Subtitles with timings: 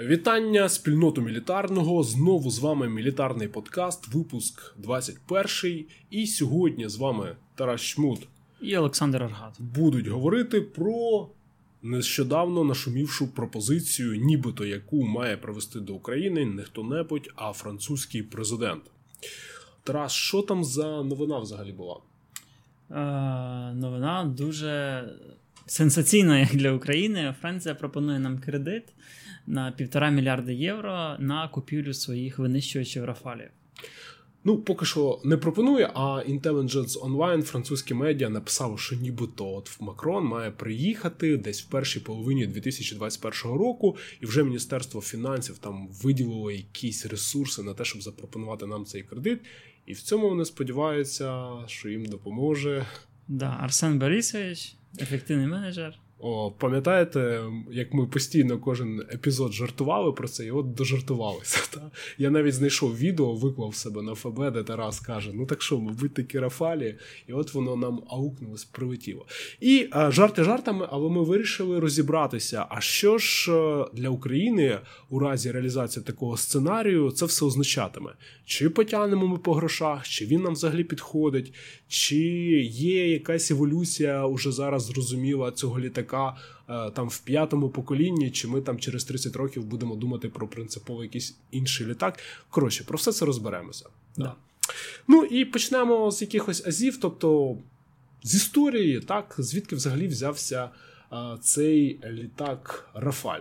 [0.00, 2.02] Вітання спільноту мілітарного.
[2.02, 5.86] Знову з вами мілітарний подкаст, випуск 21.
[6.10, 8.28] І сьогодні з вами Тарас Шмут
[8.60, 11.28] і Олександр Аргат будуть говорити про
[11.82, 18.82] нещодавно нашумівшу пропозицію, нібито яку має привести до України не хто-небудь, а французький президент.
[19.82, 21.96] Тарас, що там за новина взагалі була?
[22.90, 22.94] Е,
[23.74, 25.04] Новина дуже
[25.66, 27.34] сенсаційна як для України.
[27.40, 28.84] Франція пропонує нам кредит
[29.46, 33.48] на півтора мільярда євро на купівлю своїх винищувачів Рафалів.
[34.46, 40.24] Ну, поки що не пропонує, а Intelligence Online, французькі медіа, написав, що нібито от Макрон
[40.24, 47.06] має приїхати десь в першій половині 2021 року, і вже Міністерство фінансів там виділило якісь
[47.06, 49.40] ресурси на те, щоб запропонувати нам цей кредит.
[49.86, 52.86] І в цьому вони сподіваються, що їм допоможе.
[53.28, 55.92] Да, Арсен Борисович, Affecting the manager.
[56.26, 61.58] О, Пам'ятаєте, як ми постійно кожен епізод жартували про це, і от дожартувалися.
[61.74, 61.90] Та?
[62.18, 66.14] Я навіть знайшов відео, виклав себе на ФБ, де Тарас каже: ну так що, мабуть,
[66.14, 66.94] такі рафалі,
[67.28, 69.26] і от воно нам аукнулось, прилетіло.
[69.60, 72.66] І а, жарти жартами, але ми вирішили розібратися.
[72.68, 74.78] А що ж е, для України
[75.10, 78.10] у разі реалізації такого сценарію це все означатиме?
[78.44, 81.54] Чи потягнемо ми по грошах, чи він нам взагалі підходить,
[81.88, 82.16] чи
[82.66, 86.13] є якась еволюція уже зараз зрозуміла цього літака
[86.68, 91.02] е, там в п'ятому поколінні, чи ми там через 30 років будемо думати про принципово
[91.02, 92.18] якийсь інший літак.
[92.50, 93.86] Коротше, про все це розберемося.
[94.16, 94.34] Да.
[95.08, 97.56] Ну і почнемо з якихось азів, тобто
[98.22, 100.70] з історії, так, звідки взагалі взявся
[101.10, 103.40] а, цей літак Рафаль.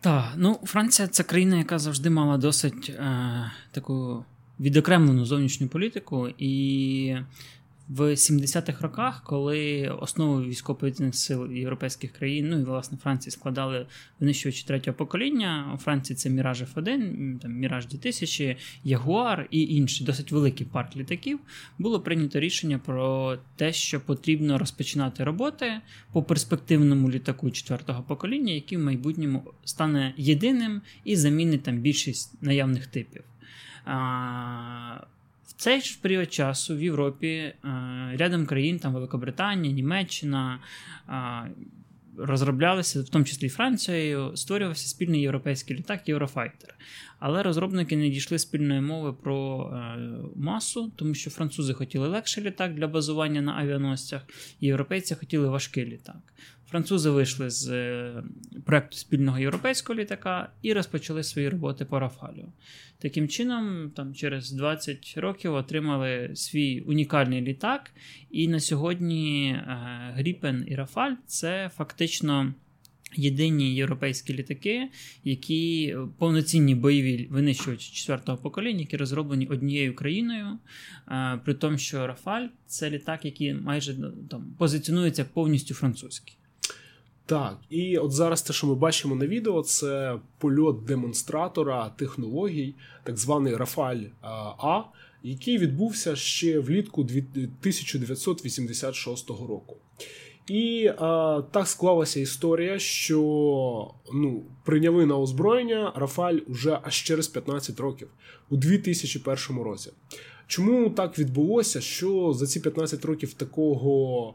[0.00, 4.24] Так, ну Франція це країна, яка завжди мала досить е, таку
[4.60, 7.16] відокремлену зовнішню політику, і
[7.88, 13.86] в 70-х роках, коли основу військово-повітряних сил європейських країн, ну і власне Франції складали
[14.20, 15.72] винищувачі третього покоління.
[15.74, 21.38] У Франції це Міраж F1, там Міраж 2000, Ягуар і інші досить великий парк літаків.
[21.78, 25.80] Було прийнято рішення про те, що потрібно розпочинати роботи
[26.12, 32.86] по перспективному літаку четвертого покоління, який в майбутньому стане єдиним і замінить там більшість наявних
[32.86, 33.22] типів.
[35.56, 37.54] Цей ж період часу в Європі е,
[38.16, 40.60] рядом країн, там Великобританія, Німеччина
[41.08, 41.50] е,
[42.18, 46.74] розроблялися, в тому числі Францією, створювався спільний європейський літак Єврофайтер.
[47.18, 49.98] Але розробники не дійшли спільної мови про е,
[50.36, 54.22] масу, тому що французи хотіли легший літак для базування на авіаносцях,
[54.60, 56.16] європейці хотіли важкий літак.
[56.70, 58.22] Французи вийшли з е,
[58.64, 62.52] проекту спільного європейського літака і розпочали свої роботи по Рафалю.
[62.98, 67.90] Таким чином, там через 20 років отримали свій унікальний літак.
[68.30, 72.54] І на сьогодні е, Гріпен і Рафаль це фактично.
[73.16, 74.88] Єдині європейські літаки,
[75.24, 80.46] які повноцінні бойові винищувачі четвертого покоління, які розроблені однією країною,
[81.08, 83.96] е, при тому, що Рафаль це літак, який майже
[84.30, 86.36] там позиціонується повністю французький.
[87.26, 93.16] Так, і от зараз те, що ми бачимо на відео, це польот демонстратора технологій, так
[93.16, 94.82] званий Рафаль А,
[95.22, 99.76] який відбувся ще влітку 1986 року.
[100.48, 103.20] І а, так склалася історія, що
[104.14, 108.08] ну, прийняли на озброєння Рафаль уже аж через 15 років,
[108.50, 109.90] у 2001 році.
[110.46, 111.80] Чому так відбулося?
[111.80, 114.34] Що за ці 15 років такого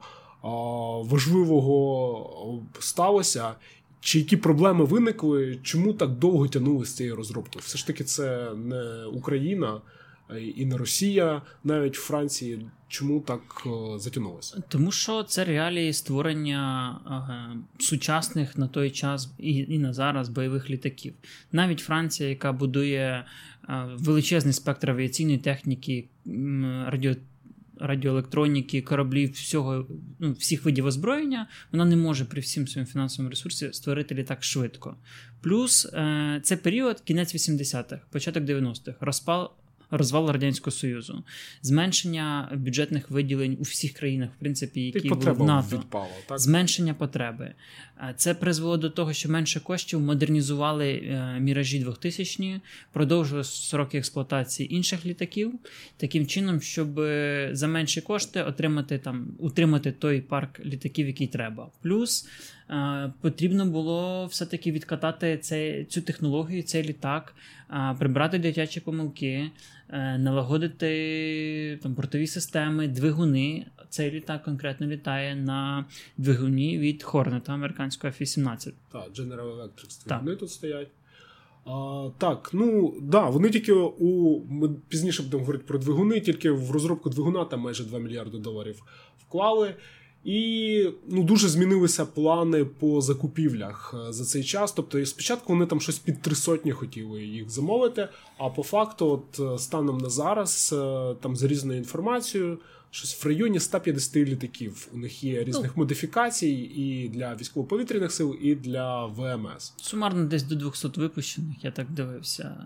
[1.04, 3.56] важливого сталося,
[4.00, 7.64] чи які проблеми виникли, чому так довго тягнули з цією розробкою?
[7.66, 9.82] Все ж таки, це не Україна
[10.56, 12.66] і не Росія, навіть в Франції.
[12.88, 13.42] Чому так
[13.98, 14.64] затягнулося?
[14.70, 16.92] Тому що це реалії створення
[17.80, 21.14] е, сучасних на той час і і на зараз бойових літаків.
[21.52, 23.26] Навіть Франція, яка будує
[23.70, 26.08] е, величезний спектр авіаційної техніки,
[26.86, 27.16] радіо
[27.82, 29.88] радіоелектроніки, кораблів, всього,
[30.20, 34.96] ну, всіх видів озброєння, вона не може при всім своєму фінансовому ресурсі створити літак швидко.
[35.42, 39.52] Плюс е, це період кінець 80-х, початок 90-х, розпал
[39.92, 41.24] розвал радянського союзу,
[41.62, 46.40] зменшення бюджетних виділень у всіх країнах, в принципі, які були в НАТО, відпало, так?
[46.40, 47.54] зменшення потреби.
[48.16, 52.62] Це призвело до того, що менше коштів модернізували е, міражі 2000
[52.94, 55.54] продовжили сроки експлуатації інших літаків,
[55.98, 61.70] таким чином, щоб е, за менші кошти отримати там, утримати той парк літаків, який треба.
[61.82, 62.30] Плюс е,
[63.22, 67.36] потрібно було все-таки відкатати цей, цю технологію, цей літак,
[68.00, 69.52] прибрати дитячі помилки.
[70.18, 75.86] Налагодити там бортові системи, двигуни, цей літак конкретно літає на
[76.18, 78.74] двигуні від Хорнета американського F-18.
[78.92, 80.88] Так, General Electric двигуни тут стоять.
[81.66, 86.72] А, Так, ну да, вони тільки у ми пізніше будемо говорити про двигуни, тільки в
[86.72, 88.84] розробку двигуна там майже 2 мільярди доларів
[89.28, 89.76] вклали.
[90.24, 94.72] І ну, дуже змінилися плани по закупівлях е, за цей час.
[94.72, 98.10] Тобто, спочатку вони там щось під три сотні хотіли їх замовити.
[98.38, 102.60] А по факту, от е, станом на зараз, е, там за різною інформацією,
[102.92, 104.88] щось в районі 150 літаків.
[104.94, 109.74] У них є різних ну, модифікацій і для військово-повітряних сил, і для ВМС.
[109.78, 112.58] Сумарно десь до 200 випущених, я так дивився.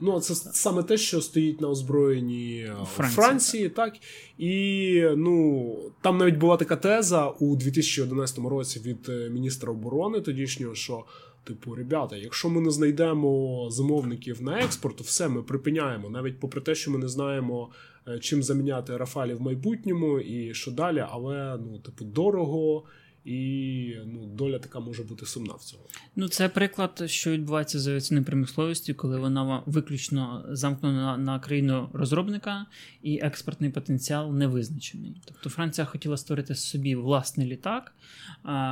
[0.00, 3.94] Ну, це саме те, що стоїть на озброєнні Франції, Франції так.
[4.38, 10.74] І ну там навіть була така теза у 2011 році від е, міністра оборони тодішнього,
[10.74, 11.04] що.
[11.44, 16.60] Типу, ребята, якщо ми не знайдемо замовників на експорт, то все ми припиняємо, навіть попри
[16.60, 17.70] те, що ми не знаємо,
[18.08, 22.84] е, чим заміняти Рафалі в майбутньому і що далі, але ну, типу, дорого
[23.24, 25.82] і ну, доля така може бути сумна в цьому.
[26.16, 32.66] Ну, це приклад, що відбувається з авіаційною промисловістю, коли вона виключно замкнена на країну розробника
[33.02, 35.16] і експортний потенціал не визначений.
[35.24, 37.94] Тобто Франція хотіла створити собі власний літак,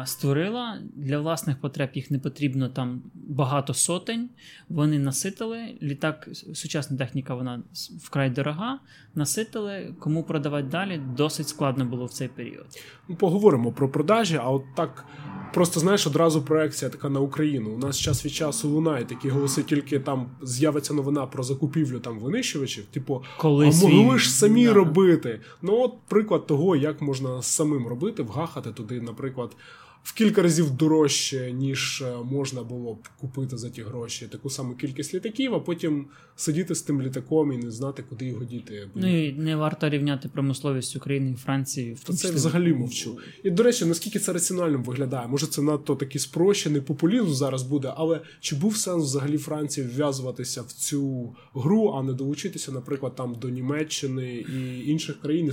[0.05, 4.31] створила для власних потреб їх не потрібно там багато сотень.
[4.69, 5.79] Вони наситили.
[5.83, 7.63] Літак, сучасна техніка, вона
[8.03, 8.79] вкрай дорога.
[9.15, 12.67] Наситили, кому продавати далі, досить складно було в цей період.
[13.09, 15.05] Ми поговоримо про продажі, а от так.
[15.55, 17.71] Просто знаєш, одразу проекція така на Україну.
[17.71, 22.19] У нас час від часу лунає такі голоси, тільки там з'явиться новина про закупівлю там
[22.19, 22.85] винищувачів.
[22.85, 24.73] Типу, Коли а могли ж самі да.
[24.73, 25.41] робити.
[25.63, 29.51] Ну от приклад того, як можна самим робити, вгахати туди, наприклад
[30.03, 34.75] в кілька разів дорожче, ніж е, можна було б купити за ті гроші таку саму
[34.75, 36.07] кількість літаків, а потім
[36.37, 38.89] сидіти з тим літаком і не знати, куди його діти.
[38.95, 41.95] Ну і не варто рівняти промисловість України і Франції.
[41.95, 43.19] В То це взагалі мовчу.
[43.45, 45.29] І до речі, наскільки це раціональним виглядає?
[45.29, 50.63] Може, це надто такий спрощений популізм зараз буде, але чи був сенс взагалі Франції вв'язуватися
[50.63, 55.53] в цю гру, а не долучитися, наприклад, там до Німеччини і інших країн?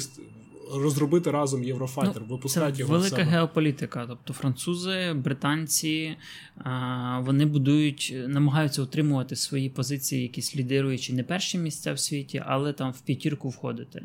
[0.74, 2.94] Розробити разом Єврофайтер, ну, випускати це його.
[2.94, 3.24] Велика себе.
[3.30, 4.06] геополітика.
[4.08, 6.18] Тобто французи, британці
[7.20, 12.92] вони будують, намагаються утримувати свої позиції, якісь лідируючі не перші місця в світі, але там
[12.92, 14.04] в п'ятірку входити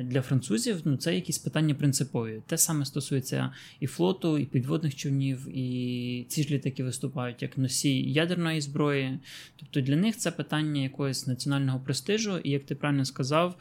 [0.00, 2.42] для французів ну, це якісь питання принципові.
[2.46, 8.12] Те саме стосується і флоту, і підводних човнів, і ці ж літаки виступають як носій
[8.12, 9.18] ядерної зброї.
[9.56, 13.54] Тобто для них це питання якогось національного престижу, і як ти правильно сказав,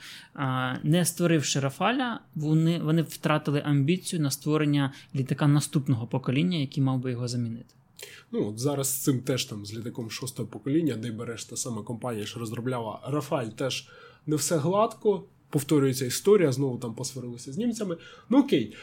[0.84, 7.12] не створивши Рафаля, вони, вони втратили амбіцію на створення літака наступного покоління, який мав би
[7.12, 7.76] його замінити.
[8.32, 12.26] Ну, от зараз цим теж там з літаком шостого покоління, де береш та сама компанія,
[12.26, 13.88] що розробляла Рафаль, теж
[14.28, 17.98] не все гладко повторюється історія, знову там посварилися з німцями.
[18.30, 18.76] Ну окей.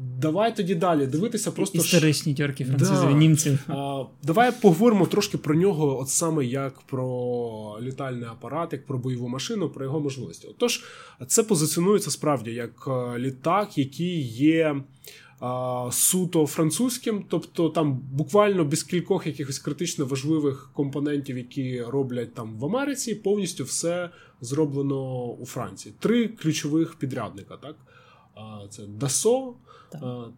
[0.00, 3.12] Давай тоді далі дивитися просто історичні тьорки французів да.
[3.12, 3.58] німців.
[3.68, 9.28] А, Давай поговоримо трошки про нього, от саме як про літальний апарат, як про бойову
[9.28, 10.48] машину, про його можливості.
[10.48, 10.84] Отож,
[11.26, 14.76] це позиціонується справді як е, літак, який є
[15.92, 22.64] суто французьким, тобто там буквально без кількох якихось критично важливих компонентів, які роблять там в
[22.64, 25.94] Америці, повністю все зроблено у Франції.
[25.98, 27.56] Три ключових підрядника.
[27.56, 27.76] Так
[28.70, 29.54] це Дасо,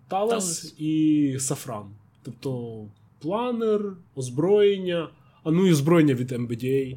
[0.09, 1.91] Талас і Сафран.
[2.23, 2.85] Тобто
[3.19, 5.09] планер, озброєння,
[5.45, 6.97] а ну і озброєння від MBDA.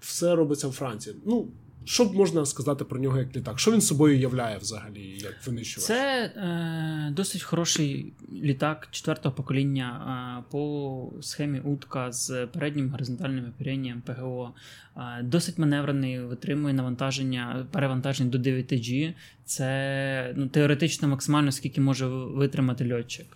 [0.00, 1.16] Все робиться в Франції.
[1.26, 1.48] Ну,
[1.84, 3.58] що можна сказати про нього як літак?
[3.58, 5.86] Що він собою являє взагалі, як винищувач?
[5.86, 14.00] Це е, досить хороший літак четвертого покоління е, по схемі утка з переднім горизонтальним оперенням
[14.00, 14.54] ПГО.
[14.96, 19.14] Е, досить маневрений, витримує навантаження, перевантаження до 9G.
[19.44, 23.26] Це ну, теоретично максимально скільки може витримати льотчик.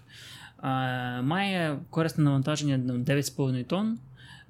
[0.62, 3.98] Е, має корисне навантаження 9,5 тонн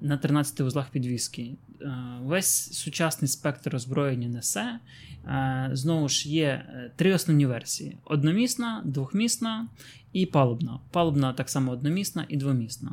[0.01, 1.55] на 13 вузлах підвіски.
[1.81, 1.93] Е,
[2.23, 4.79] весь сучасний спектр озброєння несе.
[5.27, 9.67] Е, знову ж є е, три основні версії: одномісна, двохмісна
[10.13, 10.79] і палубна.
[10.91, 12.91] Палубна так само одномісна і двомісна.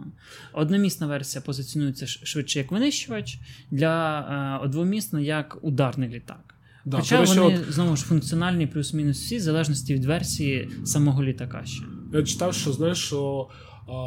[0.52, 3.38] Одномісна версія позиціонується швидше як винищувач,
[3.70, 6.54] для двомісна як ударний літак.
[6.84, 7.72] Да, Хоча вони от...
[7.72, 11.82] знову ж функціональні плюс-мінус всі, в залежності від версії самого літака ще.
[12.12, 13.48] Я читав, що знаєш, що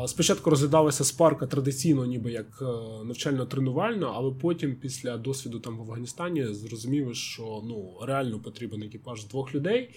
[0.07, 2.65] Спочатку розглядалася спарка традиційно, ніби як е,
[3.03, 9.27] навчально-тренувальна, але потім, після досвіду там в Афганістані, зрозуміли, що ну реально потрібен екіпаж з
[9.27, 9.89] двох людей.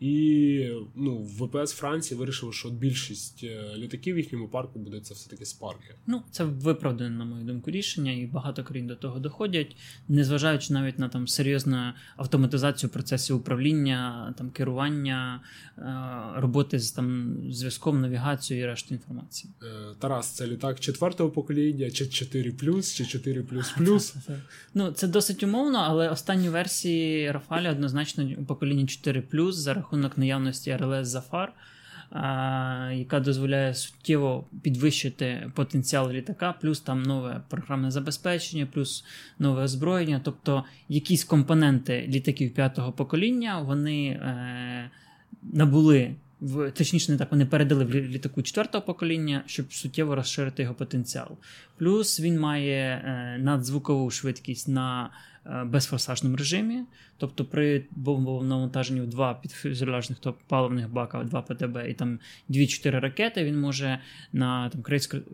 [0.00, 5.44] І ну, ВПС Франції вирішили, що більшість е, літаків в їхньому парку буде це все-таки
[5.44, 5.94] спарки.
[6.06, 9.76] Ну, це виправдане, на мою думку, рішення, і багато країн до того доходять,
[10.08, 15.40] незважаючи навіть на там серйозну автоматизацію процесів управління, там керування,
[15.78, 19.52] е, роботи з там зв'язком, навігацією і решту інформації.
[19.62, 23.44] Е, Тарас, це літак четвертого покоління, чи 4 чи 4
[24.74, 30.70] Ну, це досить умовно, але останні версії Рафалі однозначно у поколінні 4 за рахунок наявності
[30.70, 31.48] RLS Zafar,
[32.98, 39.04] яка дозволяє суттєво підвищити потенціал літака, плюс там нове програмне забезпечення, плюс
[39.38, 40.20] нове озброєння.
[40.24, 44.90] Тобто якісь компоненти літаків п'ятого покоління вони е,
[45.42, 46.14] набули.
[46.40, 51.28] В точніше, не так вони передали в літаку четвертого покоління, щоб суттєво розширити його потенціал.
[51.78, 55.10] Плюс він має е, надзвукову швидкість на
[55.64, 56.84] безфорсажному режимі.
[57.16, 62.18] Тобто при бомбовому навантаженні в два підфюзеляжних паливних бака, два ПТБ і там
[62.50, 64.00] 2-4 ракети, він може
[64.32, 64.82] на там,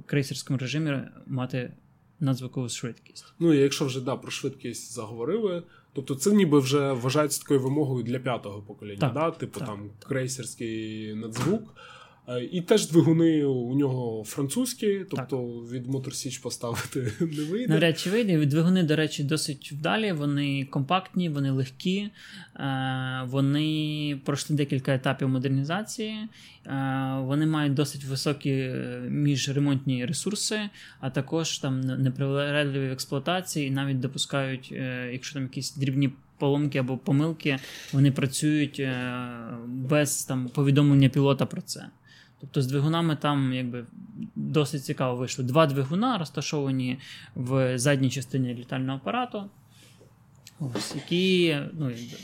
[0.06, 1.72] крейсерському режимі мати
[2.20, 3.34] надзвукову швидкість.
[3.38, 8.04] Ну і якщо вже да, про швидкість заговорили, тобто це ніби вже вважається такою вимогою
[8.04, 9.30] для п'ятого покоління, так, да?
[9.30, 11.74] типу так, там крейсерський надзвук.
[12.28, 15.72] Е, і теж двигуни у нього французькі, тобто так.
[15.72, 17.72] від Motor поставити не вийде.
[17.72, 18.46] Навряд чи вийде.
[18.46, 20.12] Двигуни, до речі, досить вдалі.
[20.12, 22.10] Вони компактні, вони легкі,
[22.56, 26.14] е, вони пройшли декілька етапів модернізації,
[26.66, 28.70] е, вони мають досить високі
[29.08, 30.60] міжремонтні ресурси,
[31.00, 34.72] а також там непривередливі в експлуатації і навіть допускають,
[35.12, 36.10] якщо там якісь дрібні.
[36.38, 37.58] Поломки або помилки,
[37.92, 38.82] вони працюють
[39.66, 41.86] без там повідомлення пілота про це.
[42.44, 43.84] Тобто з двигунами там якби
[44.34, 45.44] досить цікаво вийшло.
[45.44, 46.98] Два двигуна розташовані
[47.34, 49.44] в задній частині літального апарату.
[50.60, 52.16] Ось, які, ну, якби,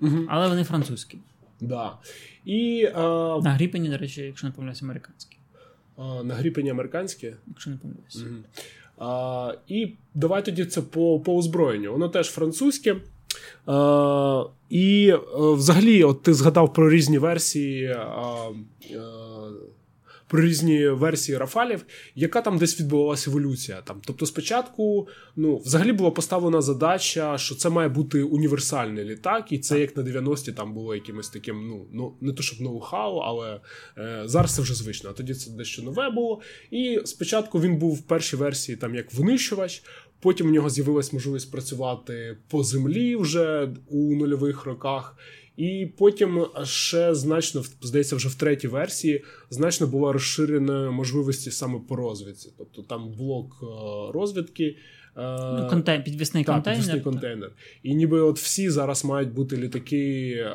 [0.00, 0.26] угу.
[0.28, 1.18] Але вони французькі.
[1.60, 1.92] Да.
[2.44, 3.00] І, а...
[3.42, 5.36] На гріпені, до речі, якщо не помиляюся, американські.
[5.96, 7.34] А, На гріпені американські?
[7.46, 8.18] Якщо не помиляюся.
[8.18, 8.36] Угу.
[8.98, 11.92] А, І давай тоді це по по озброєнню.
[11.92, 12.96] Воно теж французьке.
[13.68, 17.84] Е, І е, взагалі, от ти згадав про різні версії.
[17.84, 18.06] Е,
[20.34, 21.84] про різні версії Рафалів,
[22.14, 23.80] яка там десь відбувалася еволюція.
[23.84, 24.00] Там.
[24.04, 29.80] Тобто, спочатку, ну, взагалі була поставлена задача, що це має бути універсальний літак, і це
[29.80, 33.60] як на 90-ті там було якимось таким, ну, ну не то щоб ноу-хау, але
[33.98, 35.10] е, зараз це вже звично.
[35.10, 36.40] А тоді це дещо нове було.
[36.70, 39.82] І спочатку він був в першій версії там як винищувач.
[40.24, 45.16] Потім у нього з'явилась можливість працювати по землі вже у нульових роках.
[45.56, 51.96] І потім ще значно, здається, вже в третій версії значно була розширена можливості саме по
[51.96, 52.52] розвідці.
[52.58, 53.66] Тобто там блок е,
[54.12, 54.76] розвідки.
[55.16, 56.82] Е, ну, контейн, підвісний так, контейнер.
[56.82, 57.52] Підвісний контейнер.
[57.82, 60.54] І ніби от всі зараз мають бути літаки е,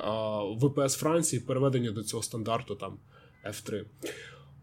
[0.62, 2.98] ВПС Франції, переведені до цього стандарту там
[3.50, 3.84] F3.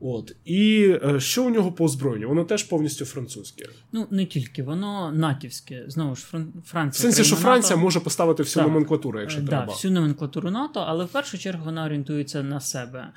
[0.01, 2.29] От і е, що у нього по озброєнню?
[2.29, 3.65] Воно теж повністю французьке.
[3.93, 5.85] Ну не тільки воно натівське.
[5.89, 6.27] Знову ж
[6.65, 6.91] Франція.
[6.91, 7.85] В сенсі, що Франція НАТО.
[7.85, 8.73] може поставити всю так.
[8.73, 9.73] номенклатуру, якщо да, треба.
[9.73, 13.09] всю номенклатуру НАТО, але в першу чергу вона орієнтується на себе.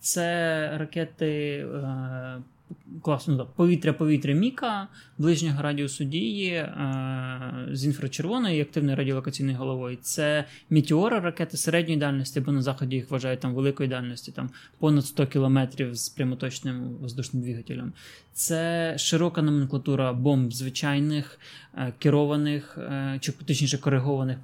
[0.00, 2.42] Це ракети е,
[3.02, 9.98] класно, повітря-повітря Міка, ближнього радіусу дії е, з інфрачервоною і активною радіолокаційною головою.
[10.02, 15.06] Це мітіори ракети середньої дальності, бо на заході їх вважають там великої дальності, там понад
[15.06, 17.92] 100 кілометрів з прямоточним воздушним двигателем.
[18.32, 21.40] Це широка номенклатура бомб звичайних,
[21.74, 24.38] е, керованих, е, чи точніше коригованих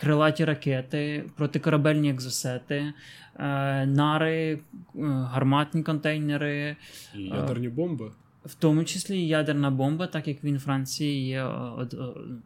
[0.00, 2.92] крилаті ракети, протикорабельні екзосети,
[3.36, 4.58] е, нари, е,
[5.04, 6.76] гарматні контейнери.
[7.16, 8.10] І ядерні бомби.
[8.44, 11.46] В тому числі ядерна бомба, так як він Франції є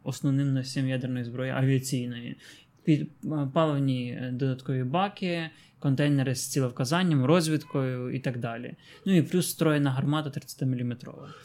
[0.03, 2.37] основним носієм ядерної зброї авіаційної.
[2.85, 3.11] Під
[3.53, 8.75] паливні додаткові баки, контейнери з ціловказанням, розвідкою і так далі.
[9.07, 10.97] Ну і плюс встроєна гармата 30-мм.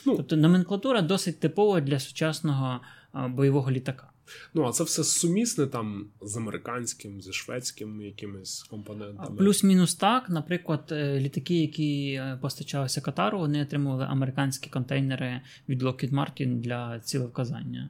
[0.06, 2.80] Ну, тобто номенклатура досить типова для сучасного
[3.14, 4.10] бойового літака.
[4.54, 9.38] Ну, а це все сумісне там з американським, зі шведським якимись компонентами.
[9.38, 10.30] Плюс-мінус так.
[10.30, 17.00] Наприклад, е, літаки, які е, постачалися Катару, вони отримували американські контейнери від Lockheed Martin для
[17.00, 17.90] цілевказання.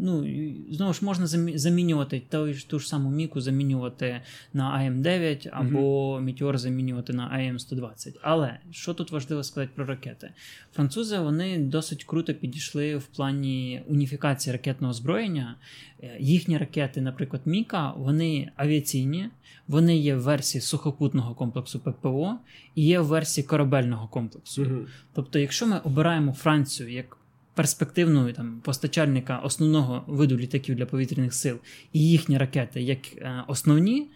[0.00, 0.26] Ну,
[0.70, 1.26] Знову ж можна
[1.58, 4.20] замінювати ту, ту ж саму Міку замінювати
[4.52, 8.16] на АМ9 або mm Мітеор замінювати на АМ120.
[8.22, 10.30] Але що тут важливо сказати про ракети?
[10.72, 15.54] Французи вони досить круто підійшли в плані уніфікації ракетного озброєння.
[16.02, 19.28] Е, їхні ракети, наприклад, Міка, вони авіаційні,
[19.68, 22.36] вони є в версії сухопутного комплексу ППО
[22.74, 24.62] і є в версії корабельного комплексу.
[24.62, 27.17] mm Тобто, якщо ми обираємо Францію як
[27.58, 31.58] перспективного там постачальника основного виду літаків для повітряних сил
[31.92, 34.06] і їхні ракети як е, основні,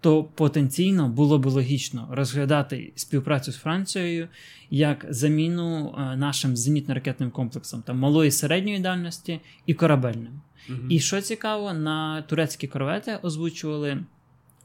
[0.00, 4.28] то потенційно було б логічно розглядати співпрацю з Францією
[4.70, 10.40] як заміну е, нашим зенітно-ракетним комплексом там малої середньої дальності і корабельним.
[10.68, 10.78] Угу.
[10.88, 14.04] І що цікаво, на турецькі корвети озвучували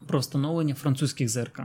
[0.07, 1.61] про встановлення французьких ЗРК.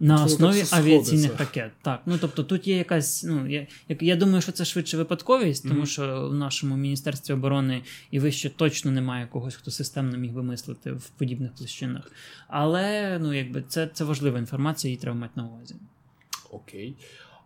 [0.00, 1.72] На основі авіаційних ракет.
[1.82, 3.24] Так, ну тобто тут є якась.
[3.24, 3.66] Ну я
[4.00, 5.86] я думаю, що це швидше випадковість, тому mm-hmm.
[5.86, 10.92] що в нашому міністерстві оборони і вище точно немає когось, хто системно міг би мислити
[10.92, 12.12] в подібних площинах.
[12.48, 15.74] Але ну якби це це важлива інформація, її треба мати на увазі.
[16.50, 16.96] Окей.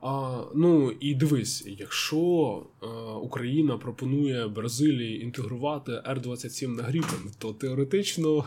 [0.01, 2.87] А, Ну і дивись, якщо е,
[3.23, 8.45] Україна пропонує Бразилії інтегрувати Р-27 на Гріпен, то теоретично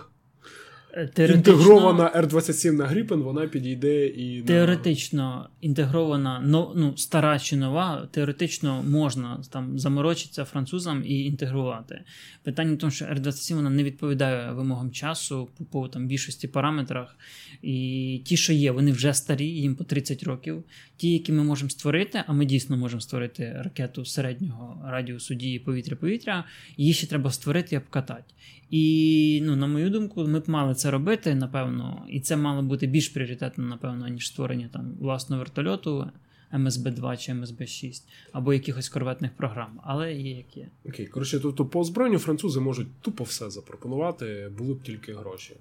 [1.14, 4.40] Теоретично, інтегрована R27 на Gripen, вона підійде і.
[4.40, 4.48] На...
[4.48, 12.02] Теоретично інтегрована, ну, ну, стара чи нова, теоретично можна там заморочитися французам і інтегрувати.
[12.44, 17.16] Питання в тому, що R27 вона не відповідає вимогам часу по, по там, більшості параметрах.
[17.62, 20.64] І ті, що є, вони вже старі, їм по 30 років.
[20.98, 26.44] Ті, які ми можемо створити, а ми дійсно можемо створити ракету середнього радіусу дії повітря-повітря,
[26.78, 28.34] її ще треба створити і обкатати.
[28.70, 32.88] І, ну, на мою думку, ми б мали це робити, напевно, і це мало бути
[32.88, 36.12] більш пріоритетно, напевно, ніж створення там власного вертольоту.
[36.54, 40.70] МСБ-2 чи МСБ-6, або якихось корветних програм, але є як є.
[40.86, 45.54] Окей, коротше, тобто по озброєнню французи можуть тупо все запропонувати, були б тільки гроші.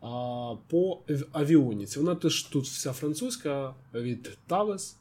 [0.00, 0.98] А по
[1.32, 4.96] авіоніці, вона теж тут вся французька від Тавес,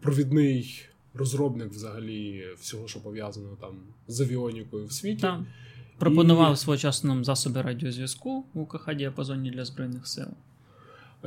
[0.00, 0.82] провідний
[1.14, 3.76] розробник взагалі всього, що пов'язано там
[4.08, 5.20] з авіонікою в світі.
[5.20, 5.40] Так.
[5.98, 6.56] Пропонував і...
[6.56, 10.28] свого часу нам засоби радіозв'язку у КХ діапазоні для Збройних сил.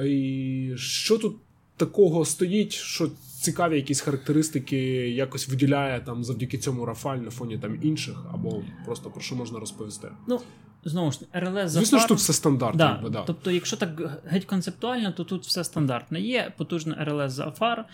[0.06, 1.36] І Що тут
[1.78, 3.12] такого стоїть, що
[3.42, 4.78] цікаві якісь характеристики
[5.10, 9.60] якось виділяє там завдяки цьому Рафаль на фоні там інших, або просто про що можна
[9.60, 10.08] розповісти?
[10.28, 10.40] Ну,
[10.83, 12.77] Знову ж РЛС Звісно ж, тут все стандартно.
[12.77, 12.91] Да.
[12.91, 13.23] Якби, да.
[13.27, 16.21] Тобто, якщо так геть концептуально, то тут все стандартне.
[16.21, 17.85] Є потужна РЛС Зафар,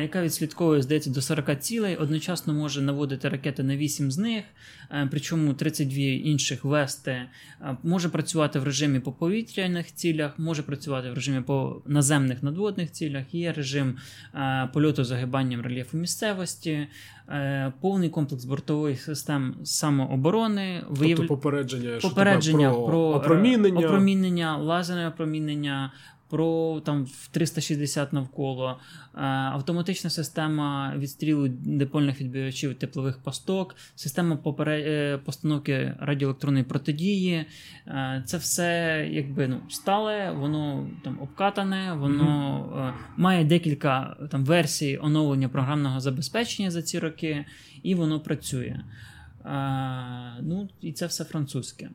[0.00, 4.44] яка відслідковує, здається, до 40 цілей, одночасно може наводити ракети на 8 з них,
[4.90, 7.28] е, причому 32 інших вести, е,
[7.82, 13.34] може працювати в режимі по повітряних цілях, може працювати в режимі по наземних надводних цілях,
[13.34, 13.96] є режим
[14.34, 16.88] е, польоту загибанням рельєфу місцевості,
[17.80, 21.18] повний комплекс бортових систем самооборони, вияв...
[21.18, 23.86] тобто попередження, що попередження про, про опромінення.
[23.86, 25.92] опромінення, лазерне опромінення,
[26.34, 28.78] про там в 360 навколо,
[29.14, 34.84] е, автоматична система відстрілу дипольних відбивачів теплових пасток, система поперед...
[34.86, 37.46] Е, постановки радіоелектронної протидії.
[37.86, 42.92] Е, це все якби ну, стале, воно там обкатане, воно mm-hmm.
[43.16, 47.44] має декілька там версій оновлення програмного забезпечення за ці роки,
[47.82, 48.80] і воно працює.
[50.42, 51.90] Ну, І це все французьке.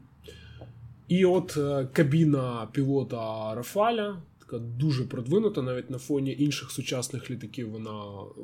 [1.07, 1.57] І от
[1.93, 4.17] кабіна пілота Рафаля,
[4.49, 8.03] така дуже продвинута, навіть на фоні інших сучасних літаків вона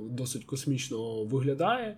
[0.09, 1.97] досить космічно виглядає.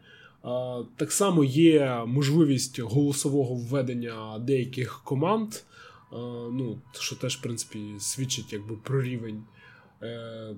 [0.96, 5.54] Так само є можливість голосового введення деяких команд,
[6.52, 9.43] ну, що теж, в принципі, свідчить якби про рівень.
[10.04, 10.56] Е,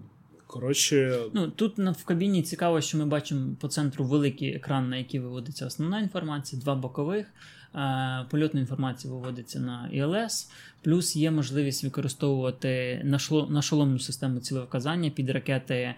[0.47, 5.19] коротше, ну тут в кабіні цікаво, що ми бачимо по центру великий екран, на який
[5.19, 7.27] виводиться основна інформація, два бокових.
[7.75, 10.51] Е, польотна інформація виводиться на ІЛС,
[10.81, 13.01] плюс є можливість використовувати
[13.49, 15.95] нашоломну систему цілевказання під ракети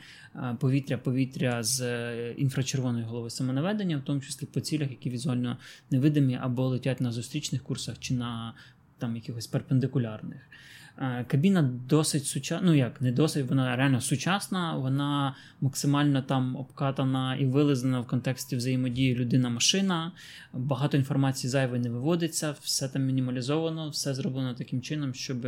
[0.60, 5.57] повітря-повітря з е, інфрачервоної голови самонаведення, в тому числі по цілях, які візуально
[5.91, 8.53] невидимі або летять на зустрічних курсах чи на
[8.97, 10.41] там якихось перпендикулярних.
[11.01, 17.35] Е, кабіна досить сучасна, ну як не досить, вона реально сучасна, вона максимально там обкатана
[17.35, 20.11] і вилизана в контексті взаємодії людина-машина.
[20.53, 25.47] Багато інформації зайвої не виводиться, все там мінімалізовано, все зроблено таким чином, щоб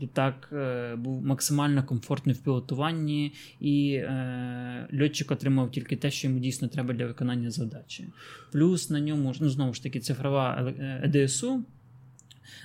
[0.00, 6.40] літак е, був максимально комфортний в пілотуванні, і е, льотчик отримав тільки те, що йому
[6.40, 8.08] дійсно треба для виконання задачі.
[8.52, 11.64] Плюс на ньому ну знову ж таки цифрова ЕДСУ.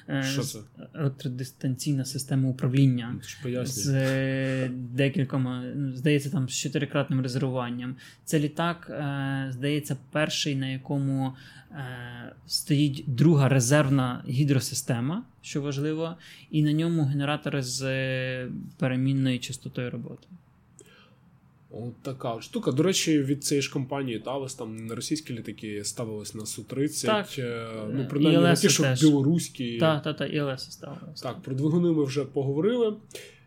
[0.09, 0.59] Е, Що це?
[0.93, 3.15] електродистанційна система управління
[3.63, 7.95] з е, декількома, ну, здається, там з чотирикратним резервуванням.
[8.25, 11.33] Це літак, е, здається, перший, на якому
[12.47, 16.15] стоїть друга резервна гідросистема, що важливо,
[16.51, 17.81] і на ньому генератори з
[18.77, 20.27] перемінною частотою роботи.
[21.77, 22.71] От така штука.
[22.71, 27.05] До речі, від цієї ж компанії Тавес там на російські літаки ставились на Су-30.
[27.05, 27.39] Так.
[27.39, 29.77] Е, ну, принаймні, не ті, що білоруські.
[29.77, 31.23] Так, так, так, ІЛС ставилися.
[31.23, 32.93] Так, про двигуни ми вже поговорили.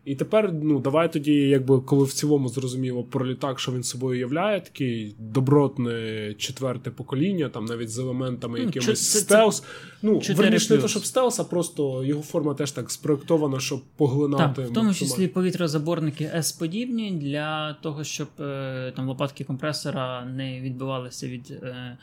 [0.05, 4.19] І тепер, ну, давай тоді, якби коли в цілому зрозуміло про літак, що він собою
[4.19, 9.63] являє, такий добротне четверте покоління, там навіть з елементами Ну, якимось це- стелс.
[10.01, 10.35] Ну, 4+.
[10.35, 14.61] верніше, не то, щоб стелс, а просто його форма теж так спроектована, щоб поглинати.
[14.61, 21.27] Так, в тому числі повітрозаборники S-подібні для того, щоб е, там лопатки компресора не відбивалися
[21.27, 21.97] від е,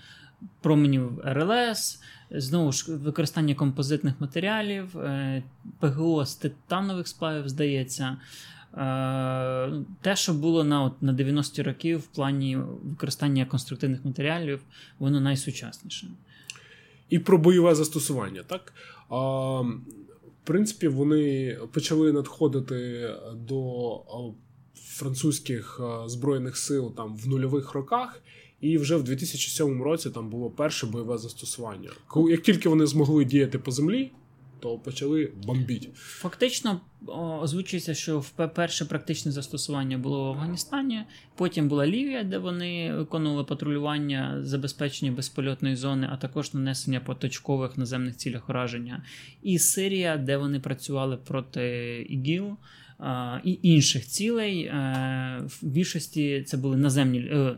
[0.63, 5.43] променів РЛС, знову ж використання композитних матеріалів, е,
[5.81, 8.17] ПГО з титанових сплавів, здається.
[8.75, 14.61] Е, Те, що було на, от, на 90-ті роки в плані використання конструктивних матеріалів,
[14.99, 16.09] воно найсучасніше.
[17.09, 18.73] І про бойове застосування, так?
[19.09, 24.01] А, в принципі, вони почали надходити до
[24.75, 28.23] французьких збройних сил там в нульових роках.
[28.61, 31.91] І вже в 2007 році там було перше бойове застосування.
[32.31, 34.11] Як тільки вони змогли діяти по землі,
[34.61, 35.89] то почали бомбити.
[35.95, 36.81] Фактично
[37.43, 41.03] озвучується, що перше практичне застосування було в Афганістані,
[41.35, 47.79] потім була Лівія, де вони виконували патрулювання, забезпечення безпольотної зони, а також нанесення по точкових
[47.79, 49.05] наземних цілях ураження,
[49.43, 52.57] і Сирія, де вони працювали проти ІГІЛ.
[53.45, 54.71] І інших цілей
[55.37, 57.57] Е, в більшості це були наземні е,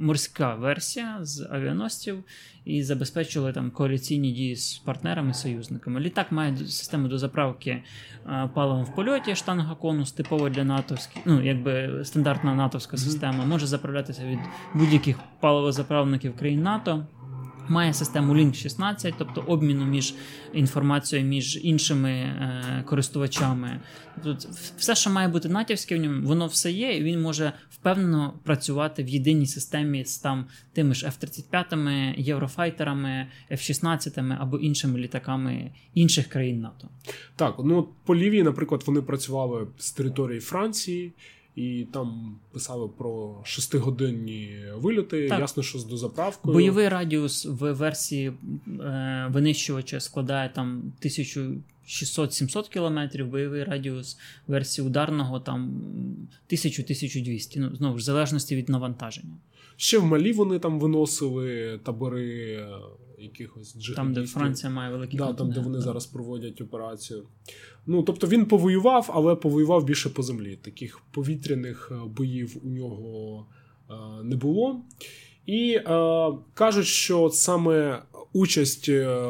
[0.00, 2.24] морська версія з авіаносців
[2.64, 6.00] і забезпечували там коаліційні дії з партнерами, союзниками.
[6.00, 7.82] Літак має систему дозаправки заправки
[8.54, 14.24] паливом в польоті, штанга конус, типова для натовських, ну якби стандартна натовська система, може заправлятися
[14.24, 14.38] від
[14.74, 17.06] будь-яких паливозаправників країн НАТО.
[17.70, 20.14] Має систему Link 16, тобто обміну між
[20.52, 23.80] інформацією між іншими е, користувачами.
[24.22, 24.38] Тут
[24.78, 29.02] все, що має бути натівське в ньому, воно все є, і він може впевнено працювати
[29.02, 36.60] в єдиній системі з там тими ж F-35, Єврофайтерами, F-16 або іншими літаками інших країн
[36.60, 36.88] НАТО.
[37.36, 41.12] Так, ну по Лівії, наприклад, вони працювали з території Франції.
[41.56, 45.28] І там писали про шестигодинні вильоти.
[45.28, 45.40] Так.
[45.40, 46.54] Ясно, що з дозаправкою.
[46.54, 48.32] Бойовий радіус в версії
[48.80, 55.82] е, винищувача складає там 1600-700 кілометрів, бойовий радіус версії ударного там
[56.52, 57.54] 1000-1200.
[57.56, 59.34] Ну, знову ж в залежності від навантаження.
[59.76, 62.58] Ще в Малі вони там виносили табори
[63.22, 63.96] якихось джихадістів.
[63.96, 65.84] Там, де Франція має великі Да, там, де вони так.
[65.84, 67.22] зараз проводять операцію.
[67.86, 70.58] Ну, тобто він повоював, але повоював більше по землі.
[70.62, 73.46] Таких повітряних е, боїв у нього
[73.90, 74.80] е, не було.
[75.46, 75.82] І е,
[76.54, 78.02] кажуть, що саме
[78.32, 79.26] участь е,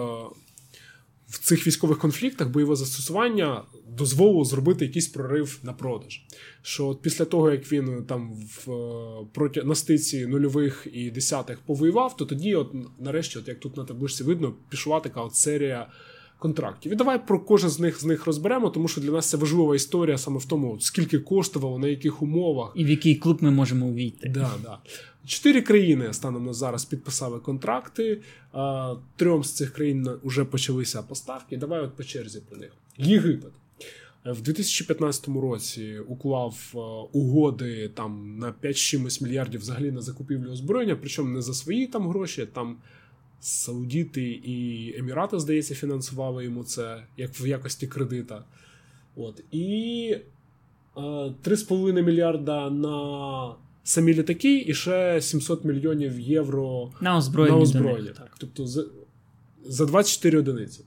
[1.31, 6.21] в цих військових конфліктах, бойове застосування дозволило зробити якийсь прорив на продаж.
[6.63, 11.59] Що от після того, як він там в е, проти на стиці нульових і десятих
[11.61, 15.87] повоював, то тоді, от нарешті, от як тут на табличці видно, пішла така от серія
[16.41, 16.93] контрактів.
[16.93, 19.77] І давай про кожен з них з них розберемо, тому що для нас це важлива
[19.77, 22.73] історія саме в тому, скільки коштувало, на яких умовах.
[22.75, 24.29] І в який клуб ми можемо увійти.
[24.29, 24.79] Да, да.
[25.27, 28.21] Чотири країни станом на зараз підписали контракти.
[28.53, 31.57] А, трьом з цих країн вже почалися поставки.
[31.57, 32.71] Давай от по черзі про них.
[32.99, 33.53] Єгипет.
[34.25, 36.79] В 2015 році уклав е,
[37.13, 42.09] угоди там на 5 чимось мільярдів взагалі на закупівлю озброєння, причому не за свої там
[42.09, 42.77] гроші, там
[43.41, 48.45] Саудіти і Емірати, здається, фінансували йому це як в якості кредита.
[49.17, 49.43] От.
[49.53, 50.17] І
[50.97, 57.57] е, 3,5 мільярда на самі літаки, і ще 700 мільйонів євро На озброєння.
[57.57, 58.11] на озброєння.
[58.11, 58.35] так.
[58.39, 58.85] Тобто за,
[59.65, 60.85] за 24 одиниці.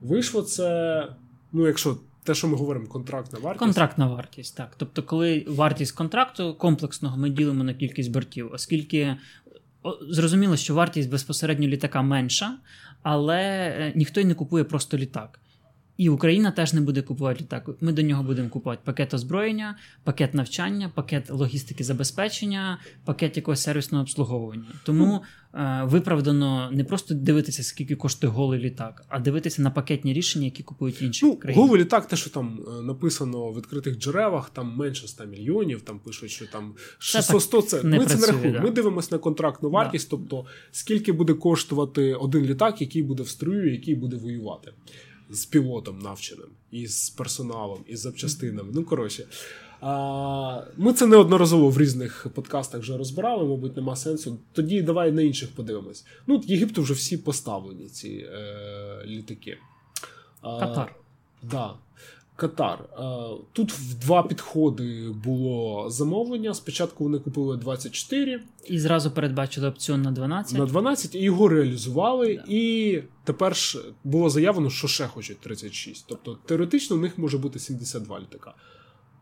[0.00, 1.08] Вийшло це,
[1.52, 3.58] ну, якщо те, що ми говоримо, контрактна вартість.
[3.58, 4.74] Контрактна вартість, так.
[4.76, 9.16] Тобто, коли вартість контракту комплексного ми ділимо на кількість бортів, оскільки
[10.10, 12.58] зрозуміло, що вартість безпосередньо літака менша,
[13.02, 15.40] але е, ніхто й не купує просто літак.
[16.00, 17.70] І Україна теж не буде купувати літак.
[17.80, 24.02] Ми до нього будемо купувати пакет озброєння, пакет навчання, пакет логістики забезпечення, пакет якогось сервісного
[24.02, 24.64] обслуговування.
[24.84, 25.20] Тому
[25.54, 30.62] е, виправдано не просто дивитися, скільки коштує голий літак, а дивитися на пакетні рішення, які
[30.62, 31.62] купують інші Ну, країни.
[31.62, 35.98] голий літак, те, що там е, написано в відкритих джерелах, там менше 100 мільйонів, там
[35.98, 37.82] пишуть, що там 600-100 це.
[37.82, 38.58] не Ми це не рахуємо.
[38.58, 38.62] да.
[38.64, 43.72] Ми дивимося на контрактну вартість, тобто скільки буде коштувати один літак, який буде в строю,
[43.72, 44.72] який буде воювати.
[45.30, 48.70] З пілотом навченим, і з персоналом, і з запчастинами.
[48.74, 49.26] Ну, коротше.
[49.80, 54.38] А, ми це неодноразово в різних подкастах вже розбирали, мабуть, нема сенсу.
[54.52, 56.04] Тоді давай на інших подивимось.
[56.26, 59.58] Ну, Єгипту вже всі поставлені, ці е, літаки.
[60.40, 60.94] А, Катар.
[61.42, 61.74] Да.
[62.40, 62.78] Катар.
[62.98, 63.02] Е,
[63.52, 66.54] Тут в два підходи було замовлення.
[66.54, 70.58] Спочатку вони купили 24 І зразу передбачили опціон на 12.
[70.58, 72.36] на 12 і його реалізували.
[72.36, 72.44] Да.
[72.48, 76.04] І тепер ж було заявлено, що ще хочуть 36.
[76.08, 78.54] Тобто теоретично у них може бути 72 літака.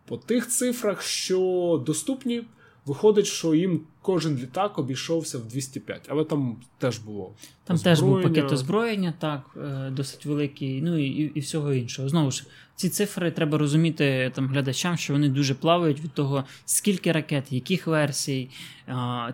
[0.06, 2.42] По тих цифрах, що доступні,
[2.86, 7.34] виходить, що їм кожен літак обійшовся в 205, але там теж було.
[7.64, 7.96] Там озброєння.
[7.96, 12.08] теж був пакет озброєння, так, е, досить великий, ну і, і всього іншого.
[12.08, 17.12] Знову ж, ці цифри треба розуміти там глядачам, що вони дуже плавають від того, скільки
[17.12, 18.48] ракет, яких версій,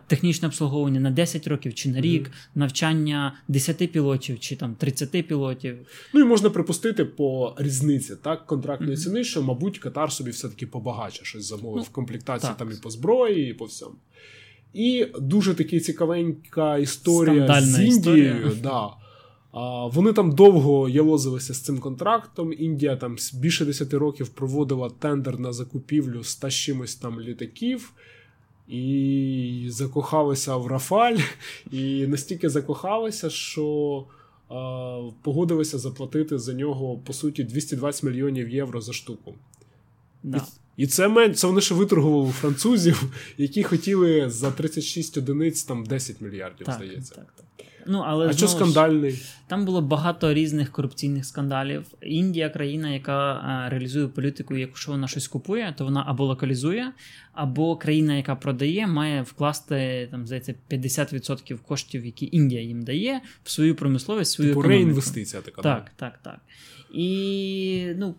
[0.07, 2.49] технічне обслуговування на 10 років чи на рік, mm-hmm.
[2.55, 5.79] навчання 10 пілотів чи там 30 пілотів.
[6.13, 9.05] Ну і можна припустити по різниці так, контрактної mm-hmm.
[9.05, 12.57] ціни, що, мабуть, Катар собі все-таки побагаче щось замовив ну, в комплектації так.
[12.57, 13.95] там і по зброї, і по всьому.
[14.75, 18.37] І дуже таки цікавенька історія Скандальна з Індією.
[18.37, 18.53] Історія.
[18.63, 18.91] Да.
[19.53, 22.53] А, Вони там довго ялозилися з цим контрактом.
[22.53, 27.93] Індія там більше 10 років проводила тендер на закупівлю ста чимось там літаків.
[28.69, 31.19] І закохалися в Рафаль,
[31.71, 34.05] і настільки закохалися, що
[34.49, 34.55] а,
[35.23, 39.35] погодилися заплатити за нього по суті 220 мільйонів євро за штуку.
[40.23, 40.47] Да.
[40.77, 41.35] І це мен...
[41.35, 43.03] це вони ще виторгували французів,
[43.39, 47.15] які хотіли за 36 одиниць там 10 мільярдів, так, здається.
[47.15, 47.45] Так, так.
[47.87, 49.23] Ну, але, А що скандальний?
[49.47, 51.87] Там було багато різних корупційних скандалів.
[52.03, 56.93] Індія країна, яка а, реалізує політику, якщо вона щось купує, то вона або локалізує,
[57.33, 63.51] або країна, яка продає, має вкласти там, здається, 50% коштів, які Індія їм дає, в
[63.51, 64.87] свою промисловість, свою типу економіку.
[64.87, 65.63] реінвестиція така.
[65.63, 66.41] Так, так, так.
[66.95, 68.15] І ну,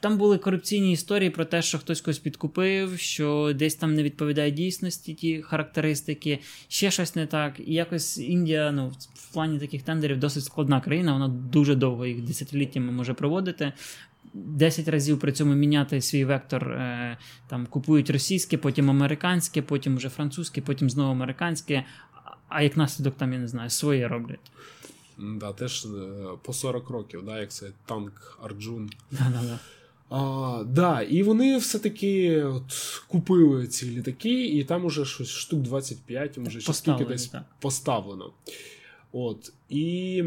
[0.00, 4.50] там були корупційні історії про те, що хтось когось підкупив, що десь там не відповідає
[4.50, 7.60] дійсності ті характеристики, ще щось не так.
[7.66, 12.20] І якось Індія ну, в плані таких тендерів досить складна країна, вона дуже довго їх
[12.20, 13.72] десятиліттями може проводити.
[14.34, 17.16] Десять разів при цьому міняти свій вектор, е,
[17.48, 21.84] там купують російське, потім американське, потім вже французьке, потім знову американське.
[22.48, 24.50] А як наслідок там, я не знаю, своє роблять.
[25.18, 25.88] Да, Теж е,
[26.42, 28.90] по 40 років, да, як це танк Арджун.
[29.10, 29.58] Да-да-да.
[30.10, 36.38] А, да, І вони все-таки от, купили ці літаки, і там уже щось штук 25,
[36.38, 37.42] може ще скільки десь так.
[37.60, 38.32] поставлено.
[39.12, 40.24] От, І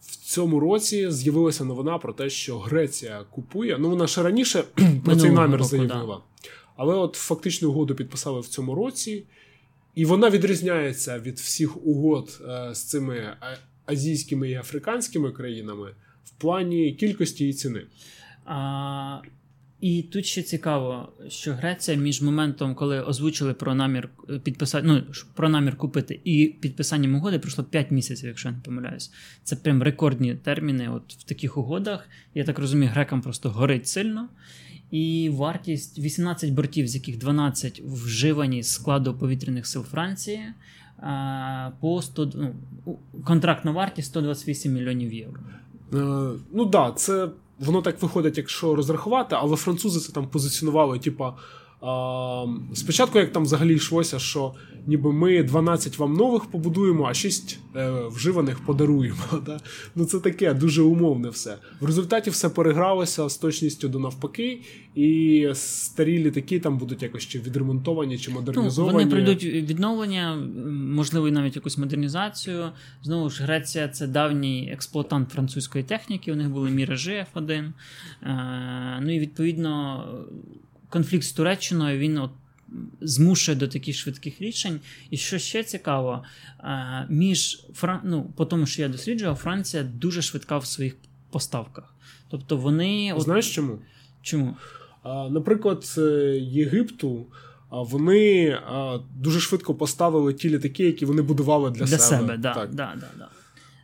[0.00, 3.78] в цьому році з'явилася новина про те, що Греція купує.
[3.78, 4.64] Ну, вона ще раніше
[5.04, 6.16] про цей намір року, заявила.
[6.16, 6.48] Да.
[6.76, 9.24] Але от фактичну угоду підписали в цьому році,
[9.94, 13.36] і вона відрізняється від всіх угод е, з цими
[13.92, 17.82] азійськими і африканськими країнами в плані кількості і ціни.
[18.44, 19.20] А,
[19.80, 25.02] І тут ще цікаво, що Греція між моментом, коли озвучили про намір е, підписати, ну
[25.34, 29.12] про намір купити і підписанням угоди пройшло 5 місяців, якщо я не помиляюсь.
[29.44, 30.88] Це прям рекордні терміни.
[30.88, 32.08] От в таких угодах.
[32.34, 34.28] Я так розумію, грекам просто горить сильно.
[34.90, 40.40] І вартість 18 бортів, з яких 12 вживані з складу повітряних сил Франції.
[41.80, 42.54] По 100, ну,
[43.24, 45.40] контрактна вартість 128 мільйонів євро.
[45.94, 51.34] Е, ну да, це воно так виходить, якщо розрахувати, але французи це там позиціонували, типа.
[52.74, 54.54] Спочатку, як там взагалі йшлося, що
[54.86, 59.16] ніби ми 12 вам нових побудуємо, а 6 е, вживаних подаруємо.
[59.46, 59.60] Да?
[59.94, 61.56] Ну це таке дуже умовне все.
[61.80, 64.60] В результаті все перегралося з точністю до навпаки,
[64.94, 68.92] і старі літаки там будуть якось чи відремонтовані, чи модернізовані.
[68.92, 70.36] Ну, Вони прийдуть відновлення,
[70.72, 72.70] можливо, і навіть якусь модернізацію.
[73.02, 76.32] Знову ж, Греція це давній експлуатант французької техніки.
[76.32, 77.72] У них були міражі F1.
[78.22, 80.04] Е, ну і відповідно
[80.88, 82.30] конфлікт з Туреччиною він от
[83.00, 84.80] змушує до таких швидких рішень.
[85.10, 86.24] І що ще цікаво,
[86.60, 87.66] е, між
[88.04, 90.96] ну, по тому, що я досліджував, Франція дуже швидка в своїх
[91.30, 91.94] поставках.
[92.30, 93.14] Тобто вони.
[93.18, 93.78] Знаєш чому?
[94.22, 94.56] Чому?
[95.30, 95.94] Наприклад,
[96.40, 97.26] Єгипту.
[97.70, 98.58] Вони
[99.16, 102.20] дуже швидко поставили ті літаки, які вони будували для, для себе.
[102.20, 102.74] себе да, так.
[102.74, 103.28] Да, да, да.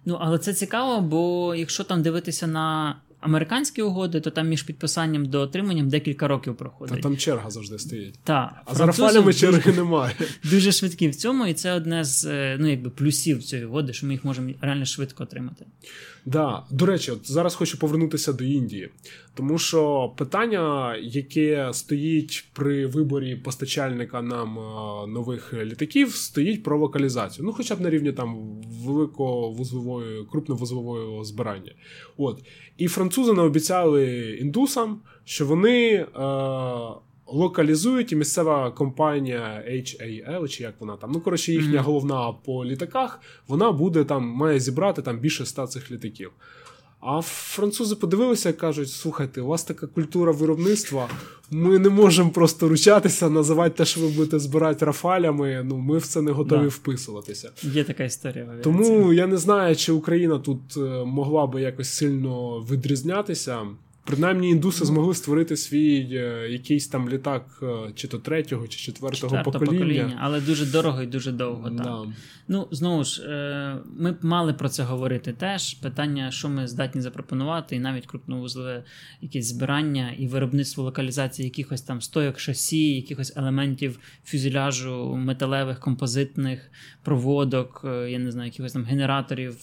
[0.04, 5.26] Ну, Але це цікаво, бо якщо там дивитися на американські угоди, то там між підписанням
[5.26, 6.96] до отриманням декілька років проходить.
[6.96, 8.18] Та там черга завжди стоїть.
[8.24, 10.14] Та, а за рафалями черги немає.
[10.50, 14.06] Дуже швидкі в цьому, і це одне з е, ну, якби, плюсів цієї угоди, що
[14.06, 15.66] ми їх можемо реально швидко отримати.
[16.28, 16.66] Да.
[16.70, 18.88] До речі, от зараз хочу повернутися до Індії,
[19.34, 27.46] тому що питання, яке стоїть при виборі постачальника нам е, нових літаків, стоїть про локалізацію.
[27.46, 31.72] Ну, хоча б на рівні там великовузлової, крупновузлової збирання.
[32.16, 32.42] От.
[32.78, 35.92] І французи наобіцяли індусам, що вони.
[35.94, 41.12] Е- Локалізують і місцева компанія HAL, чи як вона там.
[41.12, 41.82] Ну, коротше, їхня mm-hmm.
[41.82, 46.30] головна по літаках, вона буде там, має зібрати там більше ста цих літаків.
[47.00, 51.08] А французи подивилися і кажуть: слухайте, у вас така культура виробництва,
[51.50, 55.62] ми не можемо просто ручатися, називати те, що ви будете збирати рафалями.
[55.64, 56.68] Ну, ми в це не готові да.
[56.68, 57.50] вписуватися.
[57.62, 58.48] Є така історія.
[58.62, 63.66] Тому я не знаю, чи Україна тут е, могла би якось сильно відрізнятися
[64.08, 69.42] Принаймні індуси змогли створити свій е, якийсь там літак, е, чи то третього, чи четвертого
[69.42, 69.72] покоління.
[69.72, 71.70] покоління, але дуже дорого і дуже довго.
[71.70, 71.76] Так.
[71.76, 72.04] Да.
[72.48, 75.74] Ну, знову ж, е, ми б мали про це говорити теж.
[75.74, 78.84] Питання, що ми здатні запропонувати, і навіть крупновузлове
[79.20, 86.70] якесь збирання і виробництво локалізації якихось там стойок шасі, якихось елементів фюзеляжу, металевих, композитних
[87.02, 89.56] проводок, я не знаю, якихось там генераторів.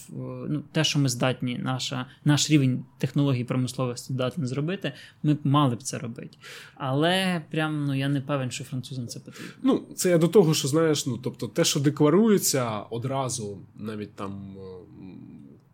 [0.48, 5.76] Ну, те, що ми здатні, наша, наш рівень технологій промисловості здатний зробити, ми б мали
[5.76, 6.36] б це робити.
[6.74, 9.52] Але прям ну я не певен, що французам це потрібно.
[9.62, 14.56] Ну, це я до того, що знаєш, ну тобто, те, що декларується одразу, навіть там.
[14.58, 14.60] е,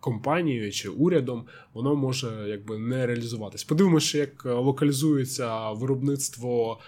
[0.01, 1.44] Компанією чи урядом
[1.75, 3.64] воно може якби не реалізуватись.
[3.64, 6.79] Подивимося, як е, локалізується виробництво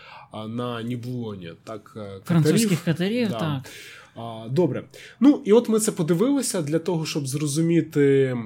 [0.49, 2.23] на Ніблоні, так е, катерів.
[2.25, 3.39] Французьких катерів, Да.
[3.39, 4.53] так.
[4.53, 4.85] Добре.
[5.21, 8.37] Ну і от ми це подивилися для того, щоб зрозуміти,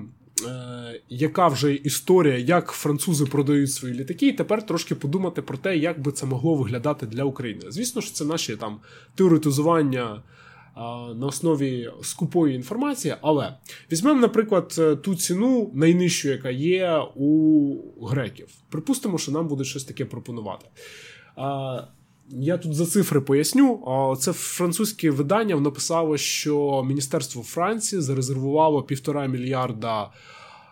[0.47, 5.77] е, яка вже історія, як французи продають свої літаки, і тепер трошки подумати про те,
[5.77, 7.61] як би це могло виглядати для України.
[7.69, 8.81] Звісно ж, це наші там
[9.15, 10.23] теоретизування.
[11.17, 13.55] На основі скупої інформації, але
[13.93, 18.49] візьмемо, наприклад, е, ту ціну найнижчу, яка є у греків.
[18.69, 20.67] Припустимо, що нам будуть щось таке пропонувати.
[22.31, 23.83] Я тут за цифри поясню.
[24.21, 30.11] Це французьке видання воно писало, що Міністерство Франції зарезервувало півтора мільярда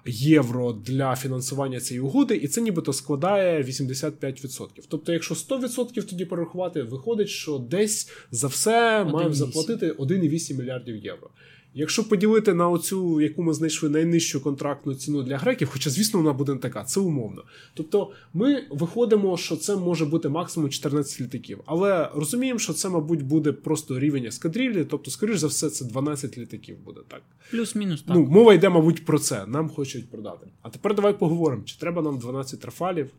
[0.06, 4.66] євро для фінансування цієї угоди, і це нібито складає 85%.
[4.88, 9.34] Тобто, якщо 100% тоді порахувати, виходить, що десь за все маємо 1,8.
[9.34, 11.30] заплатити 1,8 мільярдів євро.
[11.78, 16.32] Якщо поділити на оцю, яку ми знайшли найнижчу контрактну ціну для греків, хоча, звісно, вона
[16.32, 17.44] буде не така, це умовно.
[17.74, 21.60] Тобто, ми виходимо, що це може бути максимум 14 літаків.
[21.66, 26.38] Але розуміємо, що це, мабуть, буде просто рівень ескадрилі, тобто, скоріш за все, це 12
[26.38, 27.22] літаків буде так.
[27.50, 28.16] Плюс-мінус так.
[28.16, 29.46] Ну, мова йде, мабуть, про це.
[29.46, 30.46] Нам хочуть продати.
[30.62, 33.10] А тепер давай поговоримо, чи треба нам 12 рафалів.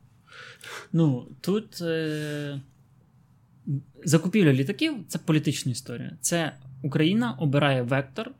[0.94, 2.62] Ну, тут е...
[4.04, 6.12] закупівля літаків це політична історія.
[6.22, 6.52] Це
[6.82, 8.32] Україна обирає вектор,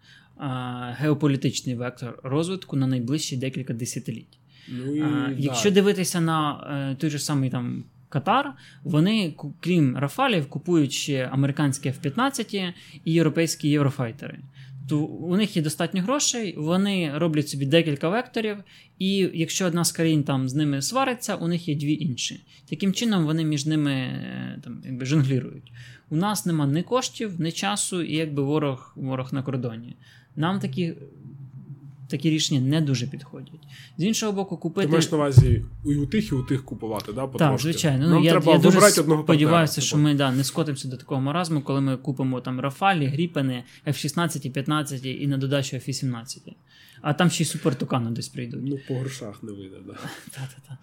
[0.90, 4.40] геополітичний вектор розвитку на найближчі декілька десятиліть.
[4.70, 5.36] Ну, і, А, да.
[5.38, 11.90] Якщо дивитися на е, той же самий там Катар, вони, крім Рафалів, купують ще американські
[11.90, 12.74] F-15
[13.06, 14.40] і європейські єврофайтери.
[14.90, 18.58] То у них є достатньо грошей, вони роблять собі декілька векторів,
[19.00, 22.44] і якщо одна з країн там з ними свариться, у них є дві інші.
[22.70, 25.72] Таким чином вони між ними е, там, якби жонглірують.
[26.10, 29.96] У нас нема ні коштів, ні часу, і якби ворог, ворог на кордоні.
[30.36, 30.94] Нам такі,
[32.08, 33.62] такі рішення не дуже підходять.
[33.98, 34.88] З іншого боку, купити.
[34.88, 37.64] Ти маєш на увазі і у тих, і у тих купувати, да, Так, потрошки?
[37.72, 38.08] звичайно.
[38.08, 39.88] Нам ну, я, треба я дуже одного сподіваюся, партнера.
[39.88, 44.52] що ми да, не скотимося до такого маразму, коли ми купимо там Рафалі, Гріпени, F-16,
[44.52, 46.38] 15 і на додачу F-18.
[47.02, 48.62] А там ще й супертукани десь прийдуть.
[48.64, 49.94] Ну, по грошах не вийде, да.
[50.32, 50.78] Та-та-та.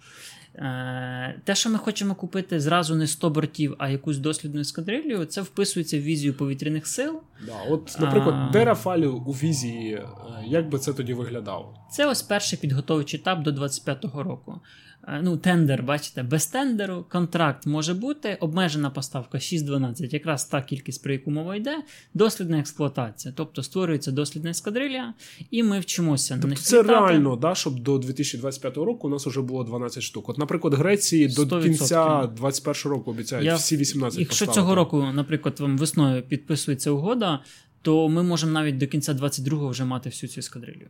[0.57, 5.41] Е, Те, що ми хочемо купити зразу не 100 бортів, а якусь дослідну ескадрилью, це
[5.41, 7.21] вписується в візію повітряних сил.
[7.45, 7.53] да.
[7.69, 8.49] От, наприклад, А.
[8.51, 10.05] де Рафалі у візії, е,
[10.47, 11.77] як би це тоді виглядало?
[11.91, 14.59] Це ось перший підготовчий етап до 25-го року.
[15.07, 21.03] Е, Ну, тендер, бачите, без тендеру, контракт може бути, обмежена поставка 6-12, якраз та кількість,
[21.03, 21.77] про яку мова йде,
[22.13, 23.33] дослідна експлуатація.
[23.37, 25.13] Тобто створюється дослідна ескадрилля,
[25.51, 26.93] і ми вчимося на Тобто них це літати.
[26.93, 30.29] реально, да, щоб до 2025 року у нас вже було 12 штук.
[30.29, 31.63] От, наприклад, Греції до 100%.
[31.63, 34.61] кінця 21 року обіцяють Я- всі 18 Якщо поставити.
[34.61, 37.39] цього року, наприклад, вам весною підписується угода,
[37.81, 40.87] то ми можемо навіть до кінця 22-го вже мати всю цю ескадрилью.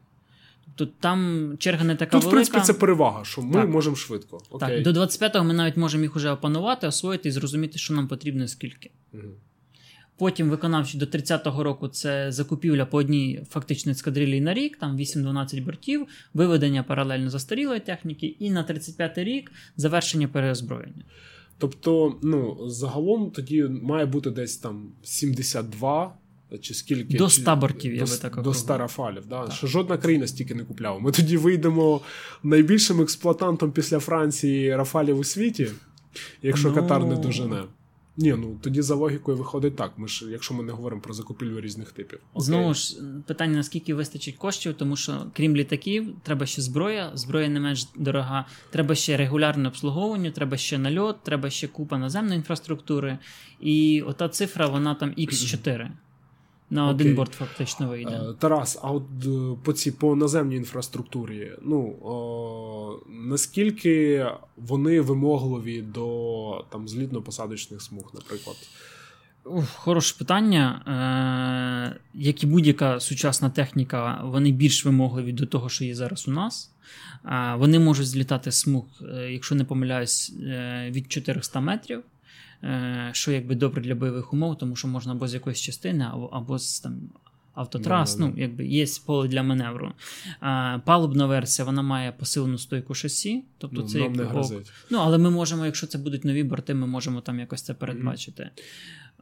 [0.76, 3.70] Тобто там черга не така Тут, в принципі, це перевага, що ми Так.
[3.70, 4.42] можемо швидко.
[4.50, 4.84] Окей.
[4.84, 8.48] Так, до 25-го ми навіть можемо їх уже опанувати, освоїти і зрозуміти, що нам потрібно
[8.48, 8.92] скільки.
[9.14, 9.32] Мгм.
[10.18, 15.64] Потім виконавчі до 30-го року це закупівля по одній фактично ескадрилі на рік, там 8-12
[15.64, 21.04] бортів, виведення паралельно застарілої техніки, і на 35-й рік завершення переозброєння.
[21.58, 26.18] Тобто, ну, загалом тоді має бути десь там 72
[26.62, 27.18] чи скільки.
[27.18, 28.54] До 100 бортів, я до, би так До.
[28.54, 29.46] 100 рафалів, да?
[29.46, 29.56] Так.
[29.56, 31.00] що жодна країна стільки не купляла.
[31.00, 32.02] Ми тоді вийдемо
[32.44, 35.68] найбільшим експлуатантом після Франції рафалів у світі,
[36.42, 36.76] якщо Ну.
[36.76, 37.64] Катар не дожене.
[38.18, 39.92] Ні, ну тоді за логікою виходить так.
[39.98, 42.20] Ми ж, якщо ми не говоримо про закупівлю різних типів.
[42.34, 42.46] Окей.
[42.46, 47.60] Знову ж питання, наскільки вистачить коштів, тому що крім літаків, треба ще зброя, зброя не
[47.60, 53.18] менш дорога, треба ще регулярне обслуговування, треба ще нальот, треба ще купа наземної інфраструктури.
[53.60, 55.90] І ота цифра, вона там X4.
[56.70, 58.12] На один борт фактично вийде.
[58.12, 64.26] Е, Тарас, а от е, по цій по наземній інфраструктурі, ну о, наскільки
[64.58, 68.58] вони вимогливі до там злітно-посадочних смуг, наприклад?
[69.76, 70.82] Хороше питання.
[71.96, 76.32] Е, Як і будь-яка сучасна техніка, вони більш вимогливі до того, що є зараз у
[76.32, 76.72] нас.
[77.26, 82.04] Е, Вони можуть злітати смуг, е, якщо не помиляюсь, е, від 400 метрів.
[82.64, 86.26] Е, Що якби добре для бойових умов, тому що можна або з якоїсь частини, або,
[86.26, 87.02] або з там.
[87.56, 88.36] Автотрас, Да-да-да.
[88.36, 89.92] ну, якби є поле для маневру.
[90.40, 94.12] А, палубна версія вона має посилену стойку шасі, тобто Ну, це як.
[94.90, 98.50] Ну, але ми можемо, якщо це будуть нові борти, ми можемо там якось це передбачити.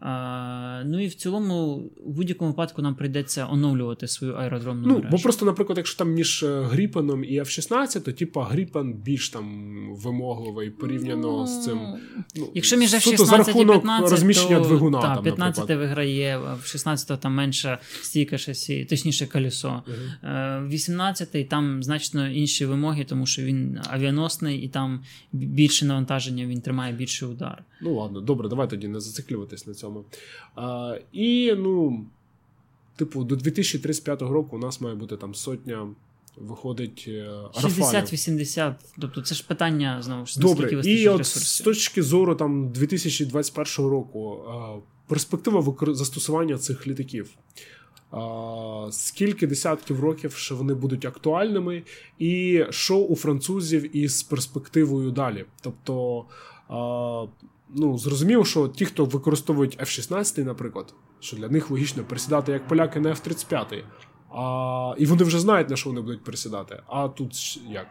[0.06, 1.56] А, ну і в цілому,
[2.06, 5.08] у будь-якому випадку нам прийдеться оновлювати свою аеродромну Ну, мережу.
[5.12, 9.46] бо просто, наприклад, якщо там між е, Гріпеном і F-16, то типа Гріпен більш там
[9.96, 11.80] вимогливий порівняно з цим.
[12.36, 15.02] Ну, Якщо між суто F-16 за рахунок і 15, розміщення то, двигуна.
[15.02, 15.88] та, там, 15 наприклад.
[15.90, 19.84] виграє, в 16 там менша стійка шасі, точніше колесо.
[20.24, 26.46] Е, В 18 там значно інші вимоги, тому що він авіаносний і там більше навантаження,
[26.46, 27.64] він тримає більший удар.
[27.82, 30.06] Ну ладно, добре, давай тоді не зациклюватись на цьому.
[30.56, 32.06] А, і, ну,
[32.96, 35.88] типу, до 2035 року у нас має бути там сотня,
[36.38, 42.36] виходить е, 60-80, тобто це ж питання знову ж Добре, і от з точки зору
[42.36, 44.44] там 2021 року
[45.08, 47.30] перспектива застосування цих літаків.
[48.92, 51.84] Скільки десятків років ще вони будуть актуальними,
[52.20, 55.46] і що у французів із перспективою далі?
[55.62, 56.26] Тобто,
[57.76, 63.00] ну, зрозуміло, що ті, хто використовують F-16, наприклад, що для них логічно пересідати як поляки
[63.00, 63.84] на F-35.
[64.36, 66.82] А, і вони вже знають, на що вони будуть пересідати.
[66.88, 67.88] А тут як?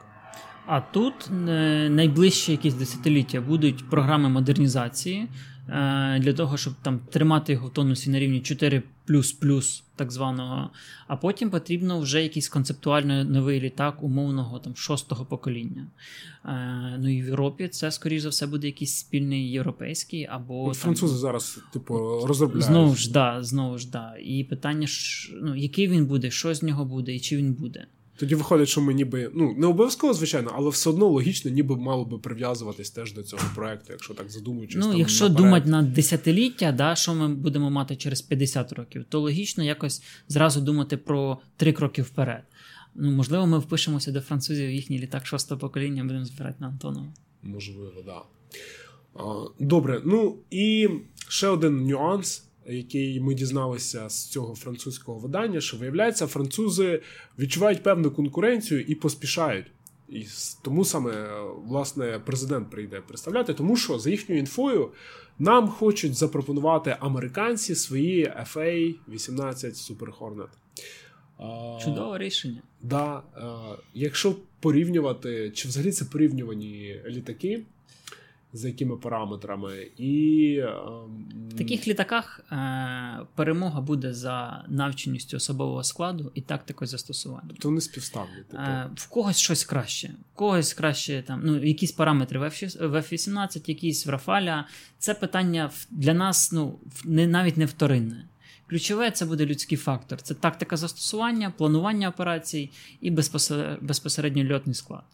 [0.67, 1.15] А тут
[1.49, 5.29] е, найближчі якісь десятиліття будуть програми модернізації
[6.19, 8.83] для того, щоб там тримати його в тонусі на рівні 4
[9.97, 10.71] так званого.
[11.07, 15.87] А потім потрібно вже якийсь концептуально новий літак умовного там шостого покоління.
[16.45, 20.73] Е, ну і в Європі це, скоріш за все, буде якийсь спільний європейський або От
[20.73, 22.65] там, французи зараз, типу, розробляють.
[22.65, 24.15] Знову ж да, знову ж да.
[24.23, 24.87] І питання
[25.43, 27.87] ну, який він буде, що з нього буде і чи він буде.
[28.17, 32.05] Тоді виходить, що ми ніби ну не обов'язково, звичайно, але все одно логічно, ніби мало
[32.05, 34.81] би прив'язуватись теж до цього проекту, якщо так задумуючись.
[34.81, 35.45] Ну, там, якщо наперед.
[35.45, 40.61] думати на десятиліття, да, що ми будемо мати через 50 років, то логічно якось зразу
[40.61, 42.43] думати про три кроки вперед.
[42.95, 47.13] Ну, можливо, ми впишемося до французів їхній літак шостого покоління, будемо збирати на Антонова.
[47.43, 48.23] можливо, да.
[49.59, 50.89] Добре, ну і
[51.29, 57.03] ще один нюанс, який ми дізналися з цього французького видання, що виявляється, французи
[57.39, 59.67] відчувають певну конкуренцію і поспішають.
[60.09, 60.27] І
[60.63, 64.91] тому саме е, власне президент прийде представляти, тому що за їхньою інфою
[65.39, 68.95] нам хочуть запропонувати американці свої FA-18
[69.65, 70.49] Super Hornet.
[71.85, 72.63] Чудове рішення.
[72.83, 73.43] Да, е,
[73.95, 77.63] якщо порівнювати, чи взагалі це порівнювані літаки,
[78.53, 80.75] за якими параметрами, і е,
[81.51, 87.45] В таких літаках е, перемога буде за навченістю особового складу і тактикою застосування.
[87.49, 88.37] тобто вони співставні.
[88.51, 88.63] Типу.
[88.63, 90.09] Е, в когось щось краще.
[90.35, 94.67] В когось краще там, ну, якісь параметри в F- в F-18, якісь в Рафаля.
[94.99, 98.25] Це питання для нас ну, не, навіть не вторинне.
[98.67, 100.23] Ключове це буде людський фактор.
[100.23, 103.11] Це тактика застосування, планування операцій і
[103.81, 105.05] безпосередньо льотний склад.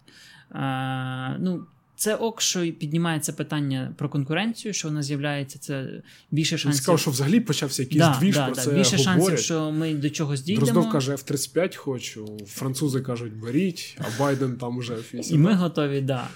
[0.54, 1.66] Е, ну,
[1.98, 6.82] це ок, що піднімається питання про конкуренцію, що вона з'являється, це більше Він шансів.
[6.82, 9.04] сказав, що взагалі почався якийсь да, двіж да, про да, це більше говорять.
[9.04, 10.66] шансів, що ми до чогось дійдемо.
[10.66, 15.32] Дроздов каже, F-35 хочу, французи кажуть, беріть, а Байден там уже F-18.
[15.32, 16.28] І ми готові, да.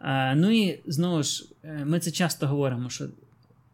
[0.00, 3.04] Е, ну і знову ж, е, ми це часто говоримо, що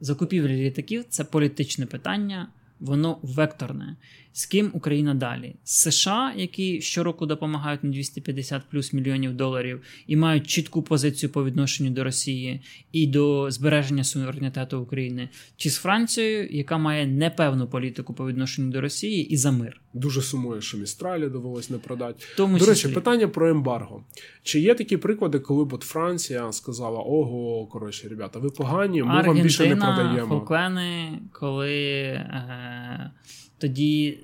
[0.01, 2.49] закупівля літаків це політичне питання,
[2.81, 3.97] воно векторне.
[4.39, 5.55] З ким Україна далі?
[5.65, 11.45] З США, які щороку допомагають на 250 плюс мільйонів доларів і мають чітку позицію по
[11.45, 12.61] відношенню до Росії
[12.93, 18.81] і до збереження суверенітету України, чи з Францією, яка має непевну політику по відношенню до
[18.81, 19.81] Росії і за мир.
[19.95, 22.25] Дуже сумує, що Містралі довелось не продати.
[22.37, 22.95] Тому До речі, числі.
[22.95, 24.05] питання про ембарго.
[24.43, 29.23] Чи є такі приклади, коли б от Франція сказала: ого, коротше, ребята, ви погані, ми
[29.23, 30.29] вам більше не продаємо.
[30.29, 33.11] Фолклени, коли е,
[33.59, 34.19] тоді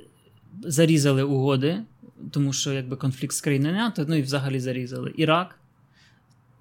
[0.62, 1.82] зарізали угоди,
[2.30, 5.12] тому що якби конфлікт з країною НАТО, ну і взагалі зарізали.
[5.16, 5.58] Ірак.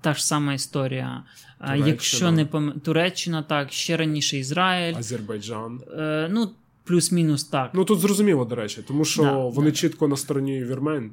[0.02, 1.24] Та ж сама історія.
[1.60, 1.88] Туреччина.
[1.88, 2.72] Якщо не пом...
[2.72, 4.96] Туреччина, так, ще раніше Ізраїль.
[4.98, 5.82] Азербайджан.
[5.98, 6.50] Е, ну,
[6.84, 7.72] плюс-мінус так.
[7.74, 9.76] Ну тут зрозуміло, до речі, тому що Да, вони да.
[9.76, 11.12] чітко на стороні вірмен.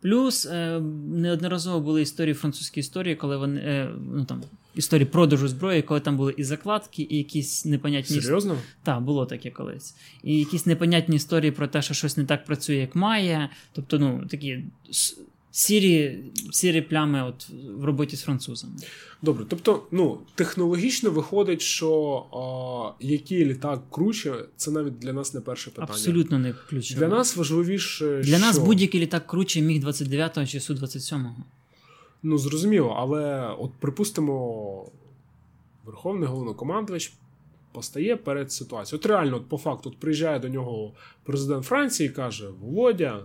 [0.00, 4.42] Плюс е, неодноразово були історії, французькі історії, коли вони е, ну там
[4.74, 8.58] історії продажу зброї, коли там були і закладки, і якісь непонятні Серйозно?
[8.82, 9.94] Так, було таке колись.
[10.22, 13.50] І якісь непонятні історії про те, що щось не так працює, як має.
[13.72, 14.64] Тобто, ну, такі
[15.50, 16.18] сірі,
[16.50, 17.48] сірі плями от
[17.78, 18.74] в роботі з французами.
[19.22, 21.90] Добре, тобто, ну технологічно виходить, що
[22.32, 25.88] а, який літак круче, це навіть для нас не перше питання.
[25.90, 27.00] Абсолютно не ключове.
[27.00, 28.20] Для нас важливіше.
[28.24, 28.46] Для що...
[28.46, 31.36] нас будь-який літак круче міг 29-го чи су 27-го.
[32.22, 34.86] Ну зрозуміло, але от припустимо,
[35.84, 37.12] Верховний головнокомандувач
[37.72, 39.00] постає перед ситуацією.
[39.00, 40.92] От реально, от по факту, от приїжджає до нього
[41.24, 43.22] президент Франції і каже: Володя,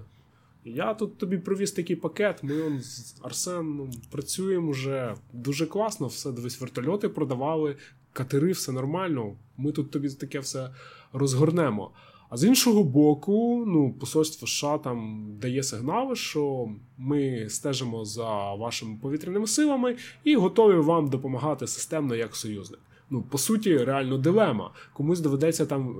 [0.65, 2.43] я тут тобі привіз такий пакет.
[2.43, 7.75] Ми он з Арсеном працюємо вже дуже класно, все дивись, вертольоти продавали,
[8.13, 9.35] катери, все нормально.
[9.57, 10.69] Ми тут тобі таке все
[11.13, 11.91] розгорнемо.
[12.33, 18.97] А з іншого боку, ну, посольство США там дає сигнали, що ми стежимо за вашими
[19.01, 22.79] повітряними силами і готові вам допомагати системно як союзник.
[23.09, 24.71] Ну, по суті, реально дилема.
[24.93, 25.93] Комусь доведеться там е,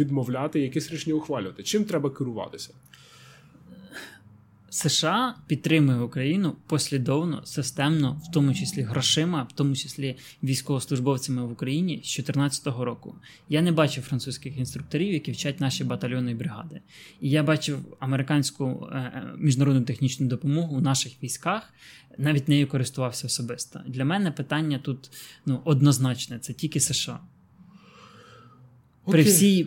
[0.00, 1.62] відмовляти, якісь рішення ухвалювати.
[1.62, 2.74] Чим треба керуватися?
[4.70, 11.94] США підтримує Україну послідовно, системно, в тому числі грошима, в тому числі військовослужбовцями в Україні
[11.94, 13.16] з 2014 року.
[13.48, 16.80] Я не бачив французьких інструкторів, які вчать наші батальйони і бригади.
[17.20, 21.72] І я бачив американську е, е, міжнародну технічну допомогу у наших військах,
[22.18, 23.80] навіть нею користувався особисто.
[23.86, 25.10] Для мене питання тут
[25.46, 27.20] ну, однозначне: це тільки США.
[29.10, 29.66] При всій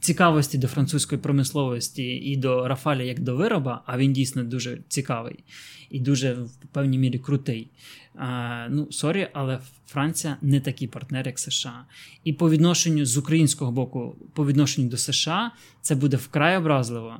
[0.00, 5.44] цікавості до французької промисловості і до Рафаля як до вироба, а він дійсно дуже цікавий
[5.90, 7.68] і дуже в певній мірі крутий.
[8.14, 11.84] А, Ну, sorry, але Франція не такий партнер, як США.
[12.24, 15.50] І по відношенню з українського боку, по відношенню до США,
[15.80, 17.16] це буде вкрай образливо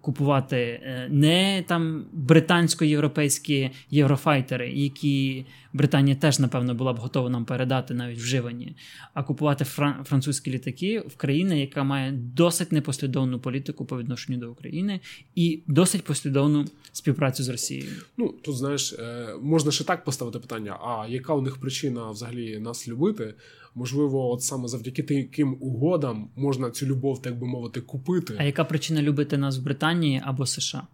[0.00, 7.94] купувати е, не там британсько-європейські єврофайтери, які Британія теж, напевно, була б готова нам передати
[7.94, 8.76] навіть вживані,
[9.14, 14.50] а купувати фран- французькі літаки в країні, яка має досить непослідовну політику по відношенню до
[14.50, 15.00] України
[15.34, 17.92] і досить послідовну співпрацю з Росією.
[18.16, 22.58] Ну тут знаєш, е, можна ще так поставити питання: а яка у них причина взагалі
[22.58, 23.34] нас любити?
[23.74, 28.36] Можливо, от саме завдяки таким угодам можна цю любов, так би мовити, купити.
[28.38, 30.86] А яка причина любити нас в Британії або США?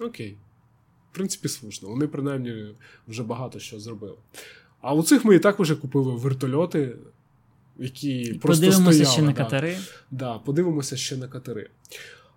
[0.00, 0.36] Окей.
[1.10, 1.88] В принципі, слушно.
[1.88, 2.74] Вони принаймні
[3.08, 4.16] вже багато що зробили.
[4.80, 6.96] А у цих ми і так вже купили вертольоти,
[7.78, 9.12] які просто Подивимося стояли.
[9.12, 9.44] ще на да.
[9.44, 9.78] катери.
[10.10, 11.70] Да, подивимося ще на катери.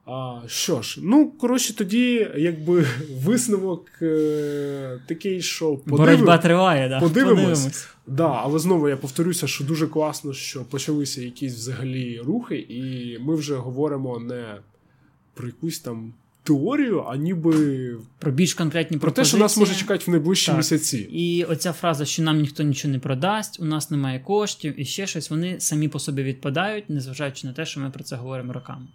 [0.06, 2.86] А, що ж, ну коротше, тоді, якби
[3.24, 7.00] висновок е, такий, що Боротьба триває, да.
[7.00, 7.88] подивимось.
[8.08, 13.36] Да, але знову я повторюся, що дуже класно, що почалися якісь взагалі рухи, і ми
[13.36, 14.56] вже говоримо не
[15.34, 20.04] про якусь там теорію, а ніби Про більш конкретні про те, що нас може чекати
[20.08, 20.58] в найближчі Так.
[20.58, 20.98] місяці.
[20.98, 25.08] І оця фраза, що нам ніхто нічого не продасть, у нас немає коштів і ще
[25.08, 28.88] щось, вони самі по собі відпадають, незважаючи на те, що ми про це говоримо роками.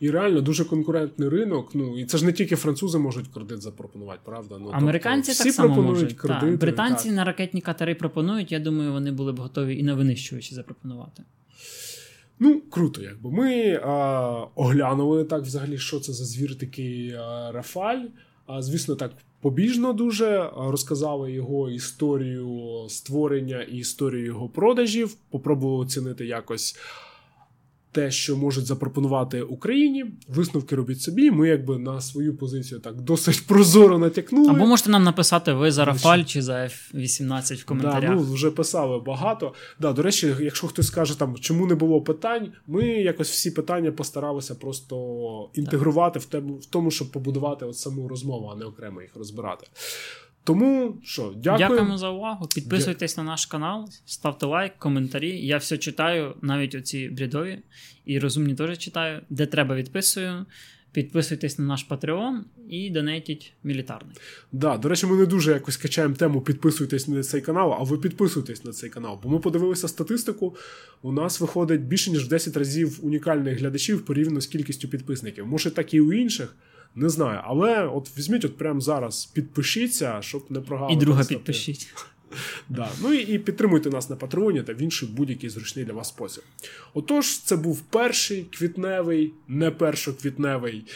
[0.00, 1.74] І реально дуже конкурентний ринок.
[1.74, 4.58] Ну і це ж не тільки французи можуть кредит запропонувати, правда?
[4.60, 6.12] Ну, Американці тобто, так само можуть.
[6.12, 6.46] кредити.
[6.46, 6.58] так.
[6.58, 7.16] Британці так.
[7.16, 8.52] на ракетні катери пропонують.
[8.52, 11.22] Я думаю, вони були б готові і на винищувачі запропонувати.
[12.38, 13.30] Ну, круто, якби.
[13.30, 18.04] Ми а, оглянули так взагалі, що це за звір такий а, Рафаль.
[18.46, 25.14] А, звісно, так побіжно дуже розказали його історію створення і історію його продажів.
[25.30, 26.76] Попробували оцінити якось.
[27.92, 31.30] Те, що можуть запропонувати Україні, висновки робіть собі.
[31.30, 34.50] Ми якби на свою позицію так досить прозоро натякнули.
[34.50, 38.10] Або можете нам написати ви за Рафаль чи за F-18 в коментарях.
[38.10, 39.54] Да, ну, вже писали багато.
[39.80, 43.92] Да, до речі, якщо хтось скаже, там, чому не було питань, ми якось всі питання
[43.92, 49.02] постаралися просто інтегрувати в, тему, в тому, щоб побудувати от саму розмову, а не окремо
[49.02, 49.66] їх розбирати.
[50.44, 51.68] Тому що, дякую.
[51.68, 52.46] Дякуємо за увагу.
[52.54, 55.46] Підписуйтесь на наш канал, ставте лайк, коментарі.
[55.46, 57.58] Я все читаю, навіть оці брідові,
[58.04, 59.20] і розумні теж читаю.
[59.30, 60.46] Де треба, відписую.
[60.92, 64.16] Підписуйтесь на наш Patreon і донейтіть мілітарний.
[64.52, 67.98] Да, до речі, ми не дуже якось качаємо тему підписуйтесь на цей канал, а ви
[67.98, 69.18] підписуйтесь на цей канал.
[69.22, 70.56] Бо ми подивилися статистику.
[71.02, 75.46] У нас виходить більше ніж в 10 разів унікальних глядачів порівняно з кількістю підписників.
[75.46, 76.56] Може, так і у інших.
[76.94, 81.94] Не знаю, але от візьміть от прямо зараз, підпишіться, щоб не І друга підпишіть.
[82.68, 82.88] Да.
[83.02, 86.44] Ну і, і підтримуйте нас на Патреоні та в інший будь-який зручний для вас спосіб.
[86.94, 90.86] Отож, це був перший квітневий, не першоквітневий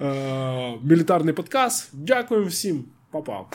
[0.00, 1.90] е- мілітарний подкаст.
[1.92, 3.46] Дякуємо всім, Па-па.